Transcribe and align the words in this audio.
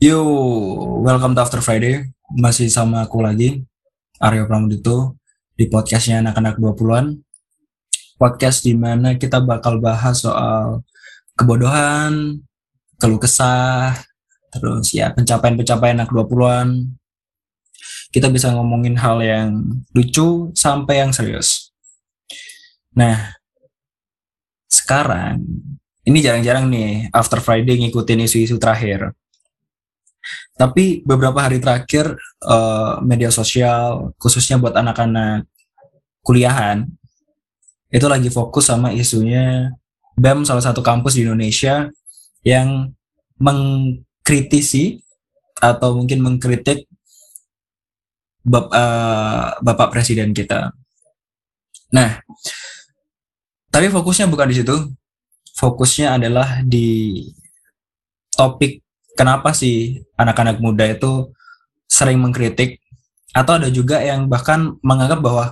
Yo, 0.00 0.24
welcome 1.04 1.36
to 1.36 1.44
After 1.44 1.60
Friday. 1.60 2.08
Masih 2.32 2.72
sama 2.72 3.04
aku 3.04 3.20
lagi, 3.20 3.68
Aryo 4.16 4.48
Pramudito, 4.48 5.20
di 5.52 5.68
podcastnya 5.68 6.24
anak-anak 6.24 6.56
20-an. 6.56 7.20
Podcast 8.16 8.64
di 8.64 8.72
mana 8.72 9.20
kita 9.20 9.44
bakal 9.44 9.76
bahas 9.76 10.24
soal 10.24 10.80
kebodohan, 11.36 12.40
keluh 12.96 13.20
kesah, 13.20 13.92
terus 14.48 14.88
ya 14.96 15.12
pencapaian-pencapaian 15.12 16.00
anak 16.00 16.08
20-an. 16.08 16.96
Kita 18.08 18.32
bisa 18.32 18.56
ngomongin 18.56 18.96
hal 18.96 19.20
yang 19.20 19.84
lucu 19.92 20.48
sampai 20.56 21.04
yang 21.04 21.12
serius. 21.12 21.76
Nah, 22.96 23.36
sekarang 24.64 25.44
ini 26.08 26.24
jarang-jarang 26.24 26.72
nih 26.72 27.12
After 27.12 27.36
Friday 27.44 27.76
ngikutin 27.84 28.24
isu-isu 28.24 28.56
terakhir 28.56 29.12
tapi 30.60 31.00
beberapa 31.08 31.40
hari 31.40 31.56
terakhir 31.56 32.20
uh, 32.44 33.00
media 33.00 33.32
sosial 33.32 34.12
khususnya 34.20 34.60
buat 34.60 34.76
anak-anak 34.76 35.48
kuliahan 36.20 36.84
itu 37.88 38.04
lagi 38.04 38.28
fokus 38.28 38.68
sama 38.68 38.92
isunya 38.92 39.72
BEM 40.20 40.44
salah 40.44 40.60
satu 40.60 40.84
kampus 40.84 41.16
di 41.16 41.24
Indonesia 41.24 41.88
yang 42.44 42.92
mengkritisi 43.40 45.00
atau 45.56 45.96
mungkin 45.96 46.20
mengkritik 46.20 46.84
bap, 48.44 48.68
uh, 48.68 49.56
Bapak 49.64 49.96
Presiden 49.96 50.36
kita. 50.36 50.76
Nah, 51.96 52.20
tapi 53.72 53.88
fokusnya 53.88 54.28
bukan 54.28 54.52
di 54.52 54.60
situ. 54.60 54.76
Fokusnya 55.56 56.20
adalah 56.20 56.60
di 56.64 57.20
topik 58.36 58.84
kenapa 59.18 59.54
sih 59.54 60.04
anak-anak 60.14 60.58
muda 60.62 60.86
itu 60.86 61.30
sering 61.90 62.22
mengkritik 62.22 62.78
atau 63.30 63.58
ada 63.58 63.70
juga 63.70 64.02
yang 64.02 64.26
bahkan 64.26 64.78
menganggap 64.82 65.22
bahwa 65.22 65.44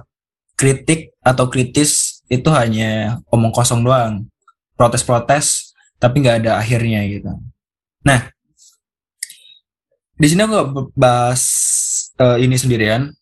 kritik 0.58 1.14
atau 1.22 1.46
kritis 1.46 2.22
itu 2.26 2.50
hanya 2.50 3.22
omong 3.30 3.54
kosong 3.54 3.86
doang, 3.86 4.26
protes-protes 4.74 5.72
tapi 6.02 6.22
nggak 6.22 6.44
ada 6.44 6.58
akhirnya 6.58 7.06
gitu. 7.06 7.30
Nah, 8.02 8.30
di 10.18 10.26
sini 10.26 10.42
aku 10.42 10.90
bahas 10.98 11.42
uh, 12.18 12.38
ini 12.38 12.58
sendirian. 12.58 13.14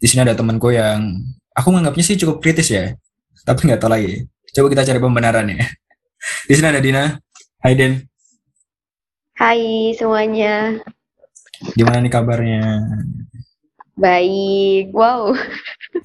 Di 0.00 0.08
sini 0.08 0.24
ada 0.24 0.34
temanku 0.34 0.72
yang 0.72 1.12
aku 1.54 1.70
menganggapnya 1.70 2.04
sih 2.04 2.16
cukup 2.18 2.40
kritis 2.42 2.72
ya, 2.72 2.96
tapi 3.46 3.70
nggak 3.70 3.78
tahu 3.78 3.92
lagi. 3.92 4.26
Coba 4.50 4.66
kita 4.72 4.82
cari 4.82 4.98
pembenarannya. 4.98 5.60
Di 6.48 6.52
sini 6.58 6.66
ada 6.66 6.82
Dina. 6.82 7.04
Hai 7.62 7.76
Den. 7.76 8.09
Hai 9.40 9.96
semuanya. 9.96 10.84
Gimana 11.72 12.04
nih 12.04 12.12
kabarnya? 12.12 12.60
Baik. 13.96 14.92
Wow. 14.92 15.32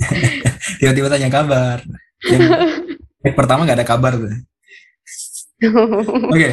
Tiba-tiba 0.80 1.12
tanya 1.12 1.28
kabar. 1.28 1.84
Yang 3.28 3.36
pertama 3.36 3.68
nggak 3.68 3.84
ada 3.84 3.84
kabar 3.84 4.16
tuh. 4.16 4.32
Oke. 4.32 4.40
Okay. 6.32 6.52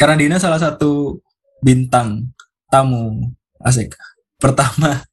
Karena 0.00 0.16
Dina 0.16 0.40
salah 0.40 0.56
satu 0.56 1.20
bintang 1.60 2.32
tamu 2.72 3.28
asik. 3.60 4.00
Pertama 4.40 5.04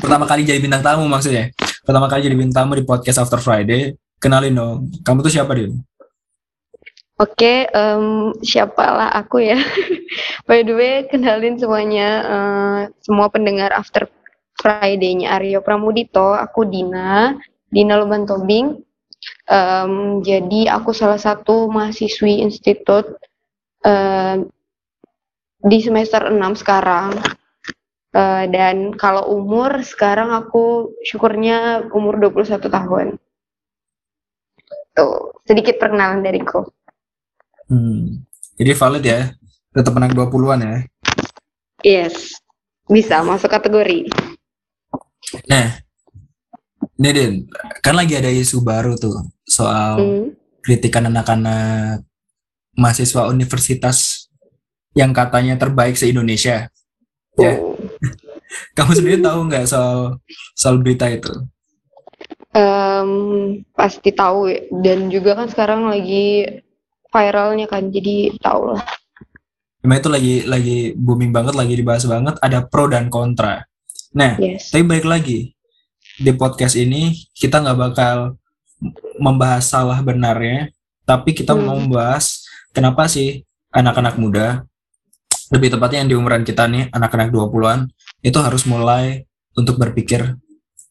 pertama 0.00 0.24
kali 0.24 0.48
jadi 0.48 0.64
bintang 0.64 0.80
tamu 0.80 1.04
maksudnya. 1.12 1.52
Pertama 1.84 2.08
kali 2.08 2.24
jadi 2.24 2.40
bintang 2.40 2.64
tamu 2.64 2.72
di 2.72 2.88
podcast 2.88 3.20
After 3.20 3.36
Friday. 3.36 4.00
Kenalin 4.16 4.56
dong. 4.56 4.88
Kamu 5.04 5.20
tuh 5.20 5.28
siapa, 5.28 5.52
Din? 5.52 5.76
Oke, 7.18 7.66
um, 7.74 8.30
siapalah 8.46 9.10
aku 9.10 9.42
ya. 9.42 9.58
By 10.46 10.62
the 10.62 10.70
way, 10.70 10.94
kenalin 11.10 11.58
semuanya, 11.58 12.08
uh, 12.22 12.80
semua 13.02 13.26
pendengar 13.26 13.74
After 13.74 14.06
Friday-nya 14.54 15.34
Aryo 15.34 15.58
Pramudito. 15.58 16.38
Aku 16.38 16.70
Dina, 16.70 17.34
Dina 17.74 17.98
Luban 17.98 18.22
Tobing. 18.22 18.86
Um, 19.50 20.22
jadi 20.22 20.70
aku 20.70 20.94
salah 20.94 21.18
satu 21.18 21.66
mahasiswi 21.66 22.38
institut 22.38 23.18
uh, 23.82 24.38
di 25.58 25.78
semester 25.82 26.30
6 26.30 26.38
sekarang. 26.62 27.18
Uh, 28.14 28.46
dan 28.46 28.94
kalau 28.94 29.26
umur, 29.34 29.82
sekarang 29.82 30.30
aku 30.30 30.94
syukurnya 31.02 31.90
umur 31.90 32.22
21 32.22 32.62
tahun. 32.62 33.06
Tuh, 34.94 35.34
sedikit 35.50 35.82
perkenalan 35.82 36.22
dariku. 36.22 36.77
Hmm. 37.68 38.24
Jadi 38.56 38.72
valid 38.74 39.04
ya? 39.04 39.20
Tetap 39.76 39.92
menang 39.94 40.16
20-an 40.16 40.60
ya? 40.64 40.76
Yes. 41.84 42.40
Bisa 42.88 43.20
masuk 43.20 43.52
kategori. 43.52 44.08
Nah, 45.46 45.76
ini 46.98 47.10
Din, 47.12 47.32
kan 47.84 47.94
lagi 47.94 48.16
ada 48.16 48.32
isu 48.32 48.64
baru 48.64 48.96
tuh 48.96 49.28
soal 49.44 49.94
hmm. 50.00 50.26
kritikan 50.64 51.06
anak-anak 51.06 52.02
mahasiswa 52.74 53.28
universitas 53.28 54.26
yang 54.96 55.12
katanya 55.12 55.60
terbaik 55.60 55.94
se-Indonesia. 55.94 56.72
Oh. 57.38 57.44
Ya. 57.44 57.54
Kamu 58.76 58.96
sendiri 58.96 59.20
tahu 59.20 59.46
nggak 59.46 59.68
soal 59.68 60.18
soal 60.56 60.80
berita 60.80 61.04
itu? 61.12 61.30
Um, 62.56 63.10
pasti 63.76 64.10
tahu 64.10 64.48
dan 64.82 65.12
juga 65.12 65.36
kan 65.36 65.52
sekarang 65.52 65.86
lagi 65.92 66.48
viralnya 67.12 67.66
kan 67.68 67.88
jadi 67.88 68.36
tau 68.40 68.74
lah 68.74 68.84
Emang 69.78 70.02
itu 70.02 70.10
lagi 70.10 70.34
lagi 70.42 70.78
booming 70.98 71.30
banget 71.30 71.54
lagi 71.54 71.78
dibahas 71.78 72.04
banget 72.04 72.34
ada 72.42 72.66
pro 72.66 72.90
dan 72.90 73.08
kontra 73.08 73.64
nah 74.12 74.34
yes. 74.40 74.74
tapi 74.74 74.84
baik 74.84 75.06
lagi 75.06 75.54
di 76.18 76.32
podcast 76.34 76.74
ini 76.74 77.14
kita 77.36 77.62
nggak 77.62 77.78
bakal 77.78 78.34
membahas 79.22 79.64
salah 79.70 80.02
benarnya 80.02 80.74
tapi 81.06 81.32
kita 81.32 81.54
hmm. 81.54 81.62
mau 81.62 81.78
membahas 81.78 82.44
kenapa 82.74 83.06
sih 83.06 83.46
anak-anak 83.72 84.18
muda 84.18 84.66
lebih 85.48 85.72
tepatnya 85.72 86.04
yang 86.04 86.10
di 86.12 86.16
umuran 86.16 86.44
kita 86.44 86.68
nih 86.68 86.92
anak-anak 86.92 87.32
20-an 87.32 87.88
itu 88.20 88.38
harus 88.42 88.68
mulai 88.68 89.24
untuk 89.56 89.80
berpikir 89.80 90.36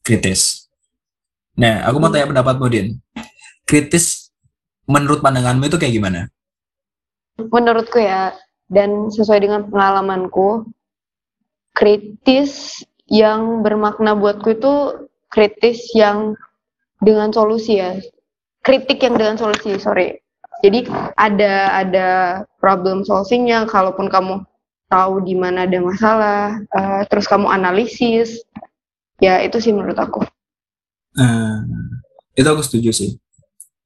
kritis. 0.01 0.71
Nah, 1.59 1.85
aku 1.85 1.97
mau 1.99 2.09
hmm. 2.09 2.15
tanya 2.15 2.27
pendapat 2.31 2.55
Din. 2.71 2.87
Kritis 3.67 4.26
menurut 4.87 5.19
pandanganmu 5.19 5.67
itu 5.67 5.77
kayak 5.77 5.93
gimana? 5.93 6.21
Menurutku 7.37 8.01
ya, 8.01 8.33
dan 8.71 9.11
sesuai 9.13 9.43
dengan 9.43 9.61
pengalamanku, 9.69 10.65
kritis 11.75 12.81
yang 13.07 13.61
bermakna 13.61 14.17
buatku 14.17 14.57
itu 14.57 14.73
kritis 15.29 15.93
yang 15.93 16.33
dengan 17.03 17.29
solusi 17.29 17.77
ya. 17.77 17.99
Kritik 18.65 18.99
yang 19.03 19.15
dengan 19.15 19.35
solusi, 19.37 19.77
sorry. 19.77 20.17
Jadi 20.65 20.89
ada 21.21 21.85
ada 21.85 22.09
problem 22.57 23.05
solvingnya, 23.05 23.69
kalaupun 23.69 24.09
kamu 24.09 24.41
tahu 24.89 25.21
di 25.21 25.37
mana 25.37 25.69
ada 25.69 25.77
masalah, 25.77 26.57
uh, 26.73 27.05
terus 27.05 27.29
kamu 27.29 27.45
analisis, 27.45 28.41
ya 29.21 29.37
itu 29.45 29.61
sih 29.61 29.69
menurut 29.69 29.99
aku. 30.01 30.25
Uh, 31.13 31.61
itu 32.33 32.47
aku 32.49 32.65
setuju 32.65 32.89
sih. 32.89 33.09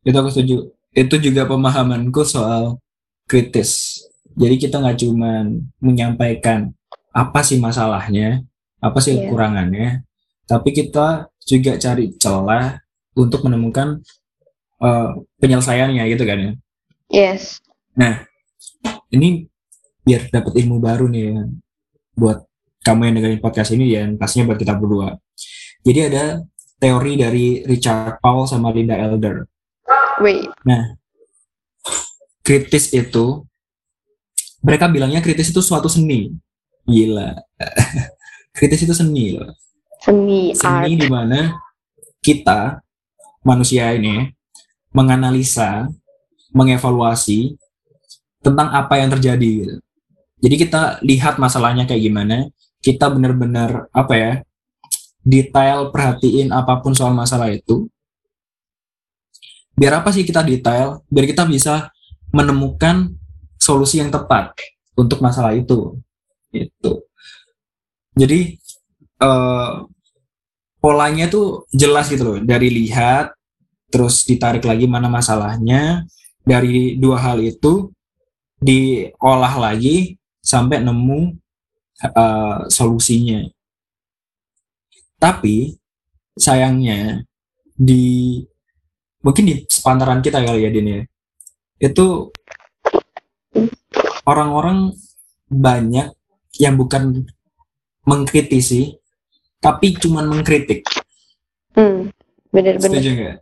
Itu 0.08 0.16
aku 0.16 0.32
setuju 0.32 0.72
itu 0.92 1.16
juga 1.20 1.48
pemahamanku 1.48 2.24
soal 2.28 2.80
kritis. 3.28 4.04
Jadi 4.36 4.56
kita 4.60 4.80
nggak 4.80 5.00
cuma 5.04 5.48
menyampaikan 5.80 6.72
apa 7.12 7.44
sih 7.44 7.60
masalahnya, 7.60 8.44
apa 8.80 9.00
sih 9.04 9.16
yeah. 9.16 9.28
kekurangannya, 9.28 9.90
tapi 10.48 10.72
kita 10.72 11.28
juga 11.44 11.76
cari 11.76 12.16
celah 12.16 12.80
untuk 13.16 13.44
menemukan 13.44 14.00
uh, 14.80 15.20
penyelesaiannya 15.40 16.04
gitu 16.16 16.24
kan 16.24 16.38
ya. 16.40 16.52
Yes. 17.12 17.60
Nah, 17.92 18.24
ini 19.12 19.52
biar 20.08 20.32
dapat 20.32 20.56
ilmu 20.64 20.80
baru 20.80 21.12
nih 21.12 21.24
ya, 21.36 21.44
buat 22.16 22.48
kamu 22.88 23.02
yang 23.12 23.16
dengerin 23.20 23.42
podcast 23.44 23.72
ini 23.76 23.86
dan 23.94 24.16
pastinya 24.16 24.52
buat 24.52 24.60
kita 24.60 24.80
berdua. 24.80 25.20
Jadi 25.84 26.00
ada 26.08 26.40
teori 26.82 27.14
dari 27.20 27.46
Richard 27.68 28.24
Paul 28.24 28.48
sama 28.48 28.74
Linda 28.74 28.98
Elder. 28.98 29.46
Wait. 30.20 30.52
Nah, 30.68 31.00
kritis 32.44 32.92
itu 32.92 33.46
mereka 34.60 34.92
bilangnya 34.92 35.24
kritis 35.24 35.54
itu 35.54 35.62
suatu 35.64 35.88
seni. 35.88 36.36
Gila. 36.84 37.38
kritis 38.58 38.84
itu 38.84 38.92
seni 38.92 39.40
loh. 39.40 39.56
Seni, 40.02 40.52
seni 40.58 40.98
di 40.98 41.08
mana 41.08 41.56
kita 42.26 42.82
manusia 43.46 43.94
ini 43.94 44.34
menganalisa, 44.92 45.88
mengevaluasi 46.52 47.56
tentang 48.42 48.74
apa 48.74 48.98
yang 48.98 49.14
terjadi 49.14 49.50
gitu. 49.64 49.76
Jadi 50.42 50.56
kita 50.58 50.82
lihat 51.06 51.38
masalahnya 51.38 51.86
kayak 51.86 52.02
gimana, 52.02 52.50
kita 52.82 53.14
benar-benar 53.14 53.88
apa 53.94 54.14
ya? 54.18 54.34
detail 55.22 55.94
perhatiin 55.94 56.50
apa 56.50 56.82
pun 56.82 56.98
soal 56.98 57.14
masalah 57.14 57.54
itu 57.54 57.86
biar 59.78 60.04
apa 60.04 60.10
sih 60.14 60.24
kita 60.28 60.42
detail? 60.46 61.04
Biar 61.08 61.26
kita 61.28 61.44
bisa 61.48 61.90
menemukan 62.32 63.12
solusi 63.60 64.00
yang 64.00 64.10
tepat 64.10 64.56
untuk 64.96 65.20
masalah 65.20 65.54
itu. 65.54 65.98
Itu 66.52 67.12
jadi 68.16 68.60
uh, 69.24 69.88
polanya 70.84 71.32
tuh 71.32 71.66
jelas 71.72 72.12
gitu 72.12 72.24
loh. 72.28 72.38
Dari 72.44 72.68
lihat 72.68 73.32
terus 73.92 74.28
ditarik 74.28 74.64
lagi 74.68 74.88
mana 74.88 75.08
masalahnya. 75.08 76.04
Dari 76.42 76.98
dua 76.98 77.22
hal 77.22 77.38
itu 77.38 77.94
diolah 78.58 79.62
lagi 79.62 80.18
sampai 80.42 80.82
nemu 80.82 81.38
uh, 82.02 82.66
solusinya. 82.66 83.46
Tapi 85.22 85.78
sayangnya 86.34 87.22
di 87.78 88.42
mungkin 89.22 89.44
di 89.46 89.56
sepantaran 89.70 90.22
kita 90.22 90.42
kali 90.42 90.66
ya 90.66 90.70
Din 90.74 90.88
ya 90.90 91.02
itu 91.82 92.30
orang-orang 94.26 94.94
banyak 95.50 96.14
yang 96.62 96.76
bukan 96.78 97.26
mengkritisi 98.06 99.02
tapi 99.62 99.94
cuman 99.94 100.26
mengkritik. 100.26 100.82
Hmm, 101.78 102.10
benar-benar. 102.50 102.98
Setuju 102.98 103.10
nggak? 103.14 103.38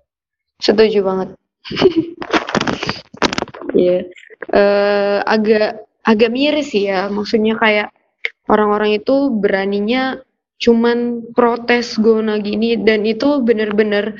Setuju 0.59 0.99
banget. 1.03 1.29
Iya, 3.69 4.01
yeah. 4.01 4.03
uh, 4.49 5.17
agak 5.29 5.85
agak 6.01 6.33
miris 6.33 6.73
sih 6.73 6.89
ya. 6.89 7.05
Maksudnya 7.05 7.53
kayak 7.53 7.93
orang-orang 8.49 8.97
itu 8.97 9.29
beraninya 9.29 10.17
cuman 10.57 11.21
protes 11.37 12.01
gona 12.01 12.41
gini 12.41 12.81
dan 12.81 13.05
itu 13.05 13.45
benar-benar 13.45 14.17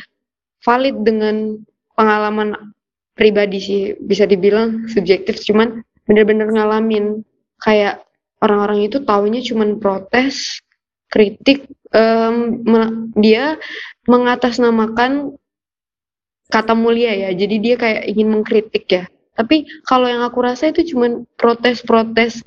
valid 0.64 0.96
dengan 1.04 1.60
pengalaman 1.96 2.74
pribadi 3.16 3.60
sih 3.60 3.82
bisa 4.00 4.24
dibilang 4.24 4.88
subjektif 4.88 5.40
cuman 5.44 5.84
bener-bener 6.08 6.48
ngalamin. 6.50 7.24
Kayak 7.60 8.08
orang-orang 8.40 8.88
itu 8.88 9.04
taunya 9.04 9.44
cuman 9.44 9.84
protes 9.84 10.64
kritik 11.12 11.68
um, 11.92 12.64
dia 13.20 13.60
mengatasnamakan 14.08 15.36
kata 16.50 16.74
mulia 16.74 17.14
ya 17.14 17.30
jadi 17.36 17.56
dia 17.60 17.76
kayak 17.76 18.04
ingin 18.08 18.28
mengkritik 18.32 18.86
ya. 18.88 19.04
Tapi 19.36 19.68
kalau 19.88 20.08
yang 20.08 20.24
aku 20.24 20.40
rasa 20.44 20.72
itu 20.72 20.96
cuman 20.96 21.24
protes-protes 21.40 22.44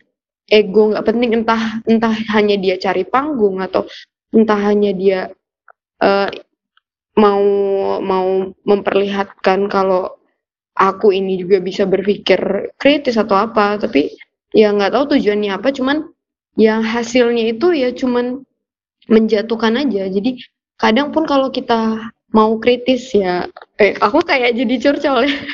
ego 0.52 0.92
nggak 0.92 1.06
penting 1.08 1.30
entah 1.40 1.80
entah 1.88 2.12
hanya 2.36 2.56
dia 2.60 2.76
cari 2.76 3.08
panggung 3.08 3.60
atau 3.64 3.88
entah 4.36 4.60
hanya 4.60 4.92
dia 4.92 5.20
uh, 6.04 6.28
mau 7.16 7.44
mau 8.00 8.52
memperlihatkan 8.64 9.68
kalau 9.68 10.16
aku 10.76 11.12
ini 11.12 11.36
juga 11.40 11.60
bisa 11.60 11.84
berpikir 11.84 12.72
kritis 12.80 13.20
atau 13.20 13.36
apa. 13.36 13.76
Tapi 13.80 14.12
ya 14.56 14.72
nggak 14.72 14.92
tahu 14.92 15.16
tujuannya 15.16 15.50
apa 15.52 15.68
cuman 15.72 16.08
yang 16.56 16.84
hasilnya 16.84 17.56
itu 17.56 17.72
ya 17.72 17.92
cuman 17.92 18.44
menjatuhkan 19.08 19.76
aja. 19.80 20.08
Jadi 20.08 20.40
kadang 20.80 21.12
pun 21.12 21.28
kalau 21.28 21.52
kita 21.52 22.10
mau 22.32 22.56
kritis 22.56 23.12
ya 23.12 23.44
eh 23.76 23.92
aku 24.00 24.24
kayak 24.24 24.56
jadi 24.56 24.74
curcol 24.80 25.28
ya. 25.28 25.36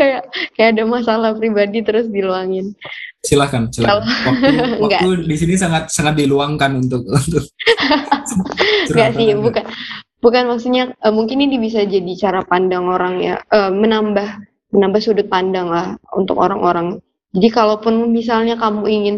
Kayak 0.00 0.32
kayak 0.56 0.70
ada 0.72 0.84
masalah 0.88 1.36
pribadi 1.36 1.84
terus 1.84 2.08
diluangin. 2.08 2.72
Silahkan 3.20 3.68
silahkan 3.68 4.08
waktu, 4.08 4.80
waktu 4.88 5.08
di 5.28 5.36
sini 5.36 5.54
sangat 5.60 5.92
sangat 5.92 6.16
diluangkan 6.16 6.80
untuk 6.80 7.04
untuk 7.04 7.44
sih 9.20 9.36
bukan 9.36 9.64
bukan 10.26 10.50
maksudnya 10.50 10.90
uh, 11.06 11.14
mungkin 11.14 11.38
ini 11.38 11.62
bisa 11.62 11.86
jadi 11.86 12.12
cara 12.18 12.42
pandang 12.42 12.90
orang 12.90 13.22
ya 13.22 13.38
uh, 13.54 13.70
menambah 13.70 14.42
menambah 14.74 14.98
sudut 14.98 15.30
pandang 15.30 15.70
lah 15.70 15.94
untuk 16.18 16.42
orang-orang. 16.42 16.98
Jadi 17.30 17.48
kalaupun 17.54 18.10
misalnya 18.10 18.58
kamu 18.58 18.82
ingin 18.90 19.16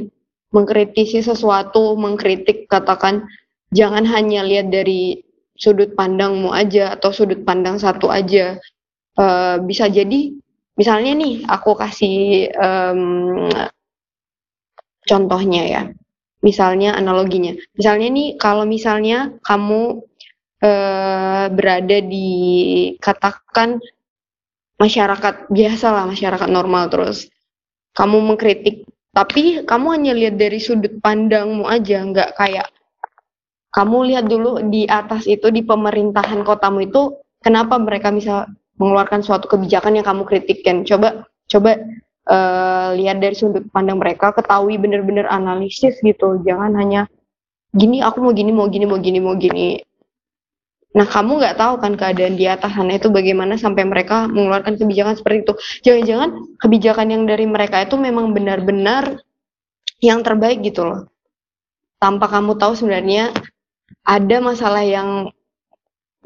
mengkritisi 0.52 1.24
sesuatu 1.24 1.96
mengkritik 1.96 2.68
katakan 2.68 3.24
jangan 3.72 4.04
hanya 4.04 4.44
lihat 4.44 4.68
dari 4.68 5.24
sudut 5.56 5.96
pandangmu 5.96 6.52
aja 6.52 6.92
atau 6.92 7.08
sudut 7.08 7.40
pandang 7.48 7.80
satu 7.80 8.12
aja 8.12 8.60
uh, 9.16 9.56
bisa 9.64 9.88
jadi 9.88 10.36
misalnya 10.76 11.16
nih 11.16 11.48
aku 11.48 11.72
kasih 11.72 12.52
um, 12.60 13.48
contohnya 15.08 15.62
ya 15.64 15.82
misalnya 16.44 16.94
analoginya. 16.94 17.56
Misalnya 17.74 18.08
nih 18.12 18.28
kalau 18.38 18.62
misalnya 18.68 19.34
kamu 19.42 20.07
uh, 20.62 21.46
berada 21.52 21.98
di 22.02 22.28
katakan 22.98 23.78
masyarakat 24.78 25.50
biasa 25.50 25.86
lah 25.90 26.04
masyarakat 26.06 26.48
normal 26.48 26.90
terus. 26.90 27.26
Kamu 27.94 28.22
mengkritik 28.22 28.86
tapi 29.18 29.66
kamu 29.66 29.86
hanya 29.98 30.12
lihat 30.14 30.38
dari 30.38 30.62
sudut 30.62 31.02
pandangmu 31.02 31.66
aja 31.66 32.04
nggak 32.06 32.38
kayak 32.38 32.70
kamu 33.74 34.14
lihat 34.14 34.30
dulu 34.30 34.62
di 34.70 34.86
atas 34.86 35.26
itu 35.26 35.50
di 35.50 35.66
pemerintahan 35.66 36.46
kotamu 36.46 36.86
itu 36.86 37.18
kenapa 37.42 37.82
mereka 37.82 38.14
bisa 38.14 38.46
mengeluarkan 38.78 39.26
suatu 39.26 39.50
kebijakan 39.50 39.98
yang 39.98 40.06
kamu 40.06 40.22
kritikkan 40.22 40.86
coba 40.86 41.26
coba 41.50 41.82
uh, 42.30 42.94
lihat 42.94 43.18
dari 43.18 43.34
sudut 43.34 43.66
pandang 43.74 43.98
mereka 43.98 44.30
ketahui 44.30 44.78
benar-benar 44.78 45.26
analisis 45.26 45.98
gitu. 45.98 46.38
Jangan 46.46 46.78
hanya 46.78 47.10
gini 47.74 48.00
aku 48.04 48.22
mau 48.22 48.32
gini 48.32 48.54
mau 48.54 48.70
gini 48.70 48.86
mau 48.86 49.00
gini 49.02 49.18
mau 49.18 49.34
gini 49.34 49.82
Nah, 50.98 51.06
kamu 51.06 51.38
nggak 51.38 51.56
tahu 51.62 51.78
kan 51.78 51.94
keadaan 51.94 52.34
di 52.34 52.50
atas 52.50 52.74
sana 52.74 52.98
itu 52.98 53.06
bagaimana 53.06 53.54
sampai 53.54 53.86
mereka 53.86 54.26
mengeluarkan 54.26 54.74
kebijakan 54.74 55.14
seperti 55.14 55.46
itu. 55.46 55.54
Jangan-jangan 55.86 56.30
kebijakan 56.58 57.06
yang 57.14 57.22
dari 57.22 57.46
mereka 57.46 57.86
itu 57.86 57.94
memang 57.94 58.34
benar-benar 58.34 59.22
yang 60.02 60.26
terbaik 60.26 60.58
gitu 60.66 60.82
loh. 60.82 61.06
Tanpa 62.02 62.26
kamu 62.26 62.58
tahu 62.58 62.74
sebenarnya 62.74 63.30
ada 64.02 64.36
masalah 64.42 64.82
yang 64.82 65.30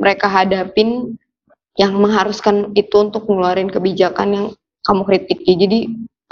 mereka 0.00 0.32
hadapin 0.32 1.20
yang 1.76 1.92
mengharuskan 1.96 2.72
itu 2.72 2.96
untuk 2.96 3.28
mengeluarkan 3.28 3.68
kebijakan 3.68 4.28
yang 4.32 4.46
kamu 4.88 5.02
kritiki. 5.04 5.52
Jadi 5.56 5.78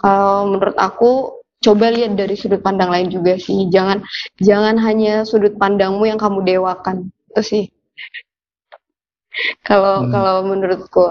kalau 0.01 0.49
menurut 0.49 0.77
aku 0.81 1.41
coba 1.61 1.93
lihat 1.93 2.17
dari 2.17 2.41
sudut 2.41 2.65
pandang 2.65 2.89
lain 2.89 3.13
juga 3.13 3.37
sih. 3.37 3.69
Jangan 3.69 4.01
jangan 4.41 4.81
hanya 4.81 5.29
sudut 5.29 5.61
pandangmu 5.61 6.09
yang 6.09 6.17
kamu 6.17 6.41
dewakan. 6.41 7.13
Itu 7.33 7.45
sih. 7.45 7.65
Kalau 9.65 10.05
hmm. 10.05 10.11
kalau 10.11 10.35
menurutku 10.47 11.05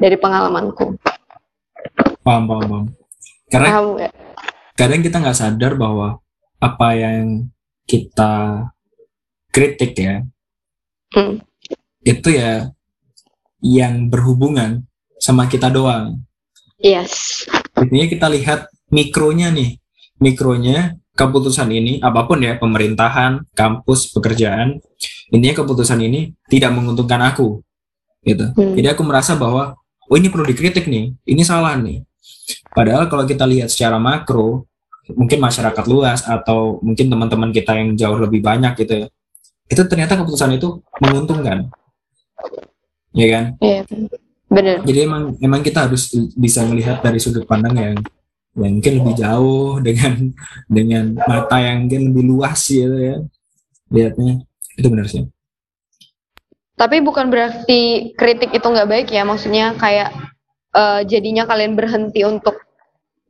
dari 0.00 0.16
pengalamanku. 0.18 0.96
Paham, 2.24 2.44
paham, 2.48 2.64
paham. 2.68 2.84
Karena 3.52 3.68
paham, 3.70 3.86
kadang 4.74 5.00
kita 5.04 5.16
nggak 5.20 5.38
sadar 5.38 5.72
bahwa 5.76 6.18
apa 6.58 6.88
yang 6.96 7.48
kita 7.84 8.66
kritik 9.52 9.92
ya, 9.94 10.24
hmm. 11.14 11.44
itu 12.02 12.28
ya 12.32 12.72
yang 13.64 14.12
berhubungan 14.12 14.84
sama 15.16 15.48
kita 15.48 15.72
doang. 15.72 16.20
Yes. 16.76 17.44
Intinya 17.80 18.06
kita 18.12 18.26
lihat 18.28 18.68
mikronya 18.92 19.48
nih, 19.48 19.80
mikronya 20.20 21.00
keputusan 21.16 21.72
ini 21.72 21.96
apa 22.04 22.28
pun 22.28 22.44
ya 22.44 22.60
pemerintahan, 22.60 23.48
kampus, 23.56 24.12
pekerjaan, 24.12 24.84
intinya 25.32 25.64
keputusan 25.64 26.04
ini 26.04 26.36
tidak 26.52 26.76
menguntungkan 26.76 27.24
aku, 27.24 27.63
gitu. 28.24 28.50
Hmm. 28.56 28.74
Jadi 28.74 28.88
aku 28.90 29.02
merasa 29.04 29.36
bahwa 29.36 29.76
oh 30.08 30.16
ini 30.16 30.32
perlu 30.32 30.44
dikritik 30.48 30.88
nih, 30.88 31.14
ini 31.28 31.42
salah 31.44 31.76
nih. 31.78 32.02
Padahal 32.74 33.06
kalau 33.06 33.24
kita 33.24 33.44
lihat 33.46 33.70
secara 33.70 33.96
makro, 34.00 34.66
mungkin 35.12 35.38
masyarakat 35.40 35.84
luas 35.86 36.24
atau 36.24 36.80
mungkin 36.80 37.12
teman-teman 37.12 37.52
kita 37.52 37.76
yang 37.76 37.94
jauh 37.94 38.18
lebih 38.18 38.40
banyak 38.40 38.72
gitu 38.80 39.04
ya, 39.04 39.06
itu 39.68 39.82
ternyata 39.84 40.16
keputusan 40.16 40.56
itu 40.56 40.80
menguntungkan, 41.00 41.68
ya 43.12 43.26
kan? 43.32 43.44
Iya, 43.60 43.80
benar. 44.48 44.76
Jadi 44.84 44.98
emang 45.04 45.22
emang 45.40 45.60
kita 45.60 45.88
harus 45.88 46.12
bisa 46.36 46.64
melihat 46.64 47.00
dari 47.04 47.20
sudut 47.20 47.44
pandang 47.44 47.76
yang 47.76 47.96
yang 48.54 48.72
mungkin 48.78 48.92
lebih 49.02 49.14
jauh 49.18 49.78
dengan 49.86 50.14
dengan 50.70 51.04
mata 51.26 51.58
yang 51.58 51.86
mungkin 51.86 52.14
lebih 52.14 52.24
luas 52.30 52.60
gitu 52.70 52.94
ya 52.94 53.16
lihatnya 53.90 54.42
itu 54.78 54.86
benar 54.90 55.06
sih 55.10 55.26
tapi 56.74 56.98
bukan 57.02 57.30
berarti 57.30 58.12
kritik 58.18 58.50
itu 58.50 58.66
nggak 58.66 58.90
baik 58.90 59.08
ya 59.14 59.22
maksudnya 59.22 59.74
kayak 59.78 60.10
uh, 60.74 61.00
jadinya 61.06 61.46
kalian 61.46 61.78
berhenti 61.78 62.26
untuk 62.26 62.58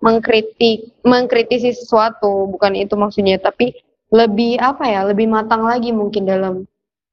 mengkritik 0.01 0.93
mengkritisi 1.05 1.73
sesuatu 1.73 2.49
bukan 2.49 2.77
itu 2.77 2.93
maksudnya 2.97 3.41
tapi 3.41 3.73
lebih 4.13 4.61
apa 4.61 4.85
ya 4.89 5.01
lebih 5.05 5.29
matang 5.29 5.65
lagi 5.65 5.93
mungkin 5.93 6.29
dalam 6.29 6.55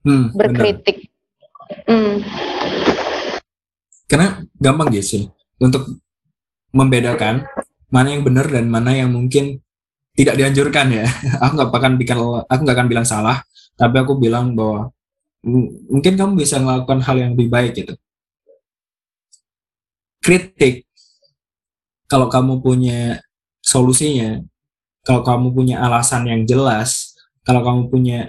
hmm, 0.04 0.36
berkritik 0.36 1.08
hmm. 1.88 2.24
karena 4.12 4.44
gampang 4.60 4.92
gitu 4.92 5.08
sih 5.08 5.24
untuk 5.60 5.88
membedakan 6.72 7.48
mana 7.92 8.08
yang 8.16 8.24
benar 8.24 8.48
dan 8.48 8.72
mana 8.72 8.96
yang 8.96 9.12
mungkin 9.12 9.60
tidak 10.16 10.36
dianjurkan 10.40 10.88
ya. 10.92 11.06
aku 11.44 11.52
nggak 11.60 11.72
akan 11.72 11.94
bikin 12.00 12.16
aku 12.48 12.62
nggak 12.64 12.78
akan 12.80 12.88
bilang 12.88 13.08
salah, 13.08 13.44
tapi 13.76 13.96
aku 14.00 14.16
bilang 14.20 14.56
bahwa 14.56 14.92
mungkin 15.42 16.14
kamu 16.18 16.38
bisa 16.38 16.62
melakukan 16.62 17.02
hal 17.02 17.16
yang 17.18 17.32
lebih 17.34 17.50
baik 17.50 17.74
gitu. 17.74 17.94
Kritik 20.22 20.86
kalau 22.06 22.30
kamu 22.30 22.62
punya 22.62 23.24
solusinya, 23.64 24.44
kalau 25.02 25.26
kamu 25.26 25.48
punya 25.56 25.82
alasan 25.82 26.28
yang 26.30 26.44
jelas, 26.46 27.18
kalau 27.42 27.66
kamu 27.66 27.82
punya 27.90 28.20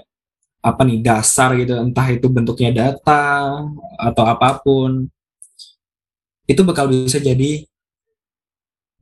apa 0.62 0.86
nih 0.86 1.02
dasar 1.02 1.52
gitu, 1.58 1.74
entah 1.76 2.06
itu 2.08 2.30
bentuknya 2.30 2.70
data 2.70 3.58
atau 3.98 4.24
apa 4.24 4.62
pun, 4.62 5.10
itu 6.46 6.62
bakal 6.62 6.86
bisa 6.86 7.18
jadi 7.18 7.66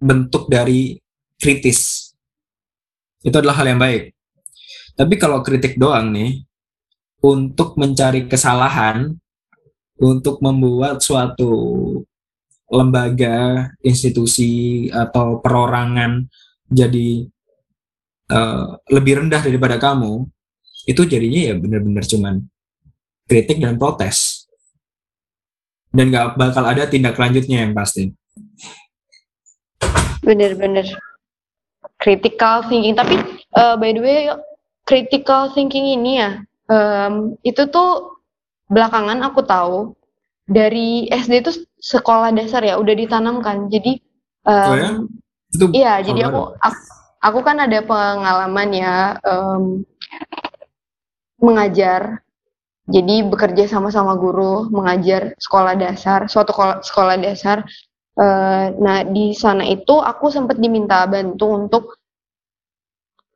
bentuk 0.00 0.48
dari 0.48 0.96
kritis. 1.36 2.10
Itu 3.20 3.36
adalah 3.36 3.60
hal 3.60 3.76
yang 3.76 3.80
baik. 3.80 4.16
Tapi 4.96 5.14
kalau 5.20 5.44
kritik 5.44 5.76
doang 5.76 6.08
nih, 6.08 6.40
untuk 7.20 7.76
mencari 7.76 8.24
kesalahan, 8.26 9.12
untuk 10.00 10.40
membuat 10.40 11.04
suatu 11.04 11.52
lembaga, 12.70 13.68
institusi 13.84 14.88
atau 14.88 15.42
perorangan 15.42 16.24
jadi 16.70 17.26
uh, 18.30 18.78
lebih 18.88 19.26
rendah 19.26 19.42
daripada 19.42 19.76
kamu, 19.76 20.24
itu 20.86 21.02
jadinya 21.04 21.40
ya 21.52 21.54
benar-benar 21.58 22.04
cuman 22.06 22.34
kritik 23.28 23.60
dan 23.60 23.76
protes. 23.76 24.48
Dan 25.90 26.14
gak 26.14 26.38
bakal 26.38 26.62
ada 26.62 26.86
tindak 26.86 27.18
lanjutnya 27.18 27.66
yang 27.66 27.74
pasti. 27.74 28.14
Bener-bener 30.22 30.86
critical 31.98 32.62
thinking. 32.70 32.94
Tapi 32.94 33.18
uh, 33.58 33.74
by 33.74 33.90
the 33.90 33.98
way, 33.98 34.30
critical 34.86 35.50
thinking 35.50 35.98
ini 35.98 36.22
ya, 36.22 36.30
um, 36.70 37.34
itu 37.42 37.66
tuh 37.68 38.22
belakangan 38.70 39.18
aku 39.26 39.42
tahu 39.42 39.98
dari 40.46 41.10
SD 41.10 41.42
itu 41.42 41.52
sekolah 41.82 42.30
dasar 42.30 42.62
ya 42.62 42.78
udah 42.78 42.94
ditanamkan. 42.94 43.66
Jadi 43.66 43.98
um, 44.46 44.70
oh 44.70 44.76
ya? 44.78 44.90
Itu 45.50 45.64
iya, 45.74 45.94
jadi 45.98 46.30
aku, 46.30 46.54
aku 46.62 46.80
aku 47.20 47.38
kan 47.42 47.58
ada 47.58 47.82
pengalaman 47.82 48.68
ya 48.70 49.18
um, 49.26 49.82
mengajar. 51.42 52.22
Jadi 52.90 53.22
bekerja 53.22 53.70
sama-sama 53.70 54.18
guru 54.18 54.66
mengajar 54.70 55.38
sekolah 55.38 55.78
dasar, 55.78 56.26
suatu 56.26 56.50
sekolah 56.82 57.18
dasar 57.22 57.62
Uh, 58.20 58.74
nah 58.76 59.00
di 59.00 59.32
sana 59.32 59.64
itu 59.64 59.96
aku 59.96 60.28
sempat 60.28 60.60
diminta 60.60 61.08
bantu 61.08 61.46
untuk 61.56 61.84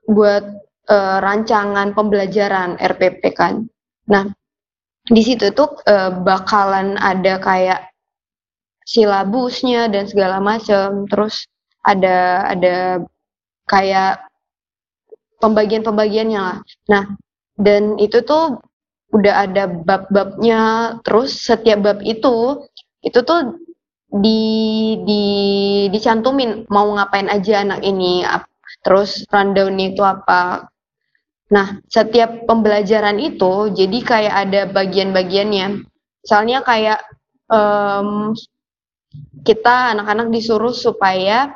buat 0.04 0.44
uh, 0.88 1.18
rancangan 1.20 1.92
pembelajaran 1.92 2.76
RPP 2.80 3.22
kan. 3.36 3.64
Nah 4.10 4.28
di 5.04 5.20
situ 5.20 5.52
tuh 5.52 5.76
uh, 5.84 6.12
bakalan 6.24 6.96
ada 6.96 7.36
kayak 7.40 7.92
silabusnya 8.84 9.88
dan 9.88 10.08
segala 10.08 10.40
macam. 10.40 11.04
Terus 11.08 11.44
ada 11.84 12.48
ada 12.48 13.04
kayak 13.68 14.24
pembagian-pembagiannya 15.40 16.40
lah. 16.40 16.58
Nah 16.88 17.04
dan 17.60 17.96
itu 18.00 18.20
tuh 18.24 18.60
udah 19.12 19.48
ada 19.48 19.68
bab-babnya. 19.68 20.96
Terus 21.04 21.36
setiap 21.36 21.84
bab 21.84 21.98
itu 22.04 22.64
itu 23.04 23.20
tuh 23.20 23.60
di 24.14 24.40
di 25.02 25.24
dicantumin 25.90 26.70
mau 26.70 26.86
ngapain 26.94 27.26
aja 27.26 27.66
anak 27.66 27.82
ini 27.82 28.22
terus 28.86 29.26
rundown 29.34 29.74
itu 29.80 30.06
apa 30.06 30.70
nah 31.54 31.78
setiap 31.86 32.50
pembelajaran 32.50 33.22
itu 33.22 33.70
jadi 33.70 33.98
kayak 34.02 34.34
ada 34.34 34.60
bagian-bagiannya. 34.74 35.86
Misalnya 36.26 36.66
kayak 36.66 36.98
um, 37.46 38.34
kita 39.46 39.94
anak-anak 39.94 40.34
disuruh 40.34 40.74
supaya 40.74 41.54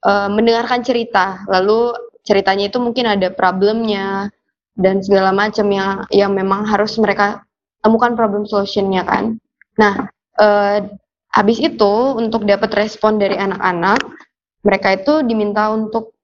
um, 0.00 0.40
mendengarkan 0.40 0.80
cerita. 0.80 1.44
Lalu 1.52 1.92
ceritanya 2.24 2.72
itu 2.72 2.80
mungkin 2.80 3.04
ada 3.12 3.28
problemnya 3.28 4.32
dan 4.72 5.04
segala 5.04 5.36
macam 5.36 5.68
yang 5.68 6.08
yang 6.08 6.32
memang 6.32 6.64
harus 6.64 6.96
mereka 6.96 7.44
temukan 7.84 8.16
problem 8.16 8.48
solutionnya 8.48 9.04
kan. 9.04 9.36
Nah 9.76 10.08
uh, 10.40 10.80
Habis 11.36 11.60
itu 11.60 11.92
untuk 12.16 12.48
dapat 12.48 12.72
respon 12.72 13.20
dari 13.20 13.36
anak-anak, 13.36 14.00
mereka 14.64 14.96
itu 14.96 15.20
diminta 15.20 15.68
untuk 15.68 16.15